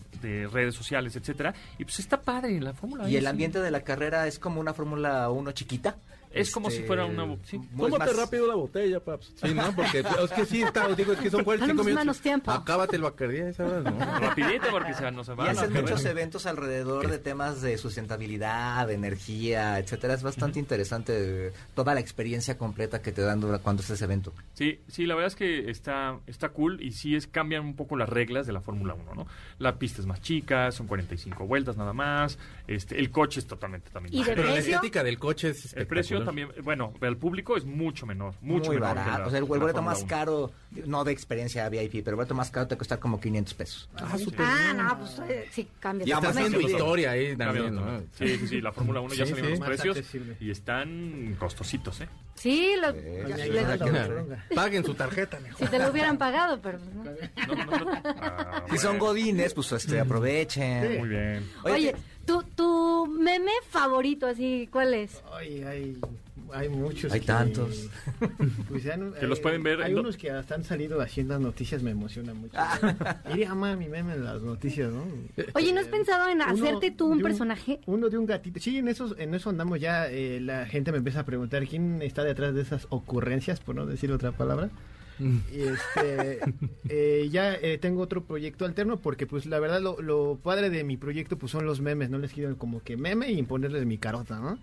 [0.52, 1.54] redes sociales, etcétera.
[1.78, 4.74] Y pues está padre la Fórmula Y el ambiente de la carrera es como una
[4.74, 5.98] Fórmula 1 chiquita.
[6.32, 7.38] Es como si fuera una...
[7.44, 7.60] Sí.
[7.76, 9.34] Tómate rápido la botella, paps.
[9.42, 9.76] Sí, ¿no?
[9.76, 12.06] Porque es que sí, está, digo, es que son 45 minutos.
[12.06, 12.52] Menos tiempo.
[12.52, 13.84] Acábate el bacardí, ¿sabes?
[13.84, 14.00] No.
[14.20, 15.46] Rapidito porque se, no se va.
[15.46, 20.14] Y hacen muchos eventos alrededor de temas de sustentabilidad, de energía, etcétera.
[20.14, 24.34] Es bastante interesante toda la experiencia completa que te dan cuando haces evento.
[24.54, 27.96] Sí, sí, la verdad es que está, está cool y sí es cambian un poco
[27.96, 29.28] las reglas de la Fórmula 1, ¿no?
[29.58, 33.90] La pista es más chica, son 45 vueltas nada más, este, el coche es totalmente
[33.90, 34.16] también.
[34.16, 38.06] ¿Y Pero la estética del coche es El precio también, bueno, el público es mucho
[38.06, 38.96] menor, mucho Muy menor.
[38.96, 39.28] barato.
[39.28, 40.52] o sea, el, boleto más caro,
[40.86, 43.90] no de experiencia VIP, pero el boleto más caro te cuesta como 500 pesos.
[43.96, 46.06] Ah, ah no, pues eh, sí, cambia.
[46.06, 48.00] Ya está haciendo historia ahí también, ¿no?
[48.18, 49.98] Sí, sí, sí, la Fórmula 1 ya salieron los precios
[50.40, 52.10] y están costositos, ¿eh?
[52.40, 52.96] Sí, lo,
[54.56, 55.40] paguen su tarjeta.
[55.58, 57.04] Si te lo hubieran pagado, pero no.
[58.22, 61.00] Ah, si son godines, pues este, aprovechen.
[61.00, 61.52] Muy bien.
[61.64, 61.94] Oye,
[62.30, 65.24] ¿tu, tu meme favorito, así, cuál es?
[65.34, 65.98] Ay, ay,
[66.54, 67.12] hay muchos.
[67.12, 67.90] Hay tantos.
[68.70, 68.84] Pues
[69.20, 69.82] que los pueden ver.
[69.82, 72.54] Hay unos que hasta han salido haciendo noticias, me emociona mucho.
[72.56, 73.18] Ah.
[73.32, 75.06] Iría a mi meme en las noticias, ¿no?
[75.54, 77.80] Oye, ¿no has pensado en hacerte tú un, personaje?
[77.86, 78.60] Uno de un gatito.
[78.60, 80.08] Sí, en eso, en eso andamos ya.
[80.10, 83.86] Eh, la gente me empieza a preguntar quién está detrás de esas ocurrencias, por no
[83.86, 84.70] decir otra palabra.
[85.52, 86.40] Este,
[86.90, 90.84] eh, ya eh, tengo otro proyecto alterno porque pues la verdad lo, lo padre de
[90.84, 93.98] mi proyecto pues son los memes, no les quiero como que meme y imponerles mi
[93.98, 94.60] carota, ¿no?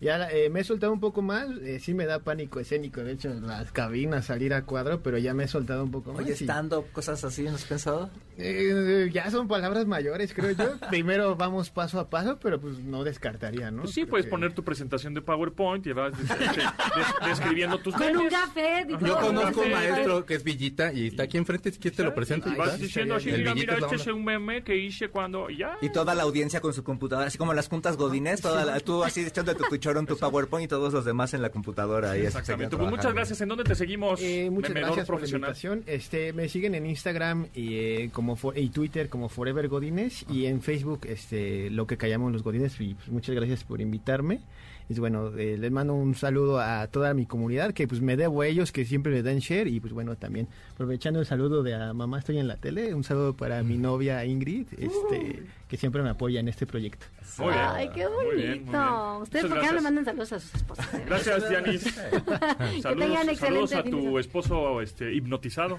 [0.00, 3.12] Ya eh, me he soltado un poco más, eh, sí me da pánico escénico, de
[3.12, 6.22] hecho, en las cabinas salir a cuadro, pero ya me he soltado un poco más.
[6.22, 8.08] Oye, estando cosas así, ¿no has pensado?
[8.38, 10.78] Eh, ya son palabras mayores, creo yo.
[10.88, 13.82] Primero vamos paso a paso, pero pues no descartaría, ¿no?
[13.82, 16.14] Pues sí, puedes poner tu presentación de PowerPoint y vas
[17.26, 18.86] describiendo tus Con un café.
[18.88, 22.14] Yo conozco un maestro que es Villita y está aquí enfrente, si quieres te lo
[22.14, 22.48] presento.
[22.48, 25.76] Y vas diciendo así, mira, mira, este es un meme que hice cuando ya.
[25.82, 29.04] Y toda la audiencia con su computadora, así como las juntas godines, toda la, tú
[29.04, 29.64] así echando tu
[29.98, 32.16] en tu PowerPoint y todos los demás en la computadora.
[32.16, 32.76] Exactamente.
[32.76, 33.40] Pues muchas gracias.
[33.40, 34.20] ¿En dónde te seguimos?
[34.22, 35.82] Eh, muchas gracias por la invitación.
[35.86, 40.62] Este, me siguen en Instagram y, eh, como y Twitter como Forever Godines y en
[40.62, 42.80] Facebook este, lo que callamos los Godines.
[42.80, 44.40] Y pues, muchas gracias por invitarme.
[44.90, 48.42] Y bueno, eh, les mando un saludo a toda mi comunidad que pues me debo
[48.42, 51.76] a ellos que siempre me dan share y pues bueno, también aprovechando el saludo de
[51.76, 56.02] a mamá estoy en la tele, un saludo para mi novia Ingrid, este que siempre
[56.02, 57.06] me apoya en este proyecto.
[57.38, 59.18] Ay, qué bonito.
[59.20, 60.88] Ustedes por qué no le mandan saludos a sus esposas.
[61.06, 61.82] Gracias, Dianis.
[62.82, 65.78] saludos, saludos a tu esposo este hipnotizado.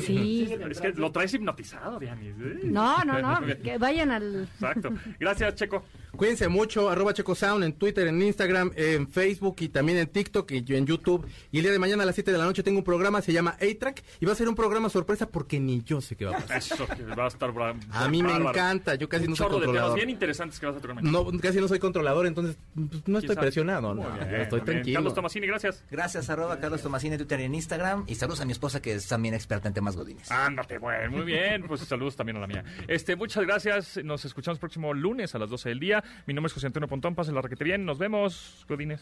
[0.00, 0.48] Sí.
[0.70, 2.34] Es que lo traes hipnotizado, Dianis.
[2.40, 2.60] ¿eh?
[2.64, 4.44] No, no, no, que vayan al...
[4.44, 4.94] Exacto.
[5.20, 5.84] Gracias, Checo.
[6.16, 10.50] Cuídense mucho, arroba Checo Sound en Twitter, en Instagram, en Facebook y también en TikTok
[10.50, 11.26] y en YouTube.
[11.50, 13.32] Y el día de mañana a las 7 de la noche tengo un programa, se
[13.32, 16.36] llama A-Track y va a ser un programa sorpresa porque ni yo sé qué va
[16.36, 16.58] a pasar.
[16.58, 17.78] Eso, que va a estar bravo.
[17.90, 19.96] A mí me encanta, yo casi no soy controlador.
[19.96, 23.36] bien interesantes que vas a tocar No, casi no soy controlador, entonces pues, no estoy
[23.36, 24.96] presionado, no, estoy tranquilo.
[24.96, 25.84] Carlos Tomasini, gracias.
[25.90, 28.04] Gracias, arroba Carlos Tomasini en Twitter y en Instagram.
[28.06, 30.30] Y saludos a mi esposa que es también experta en temas godines.
[30.30, 31.64] Ándate, bueno, muy bien.
[31.66, 32.64] Pues saludos también a la mía.
[32.86, 33.98] Este, muchas gracias.
[34.04, 36.04] Nos escuchamos próximo lunes a las 12 del día.
[36.26, 37.14] Mi nombre es José Antonio Pontón.
[37.14, 37.84] Pasen la requete bien.
[37.84, 38.27] Nos vemos,
[38.68, 39.00] godines.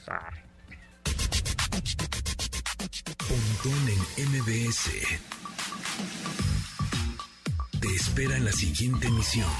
[3.19, 4.91] Pontón en MBS.
[7.81, 9.51] Te espera en la siguiente emisión.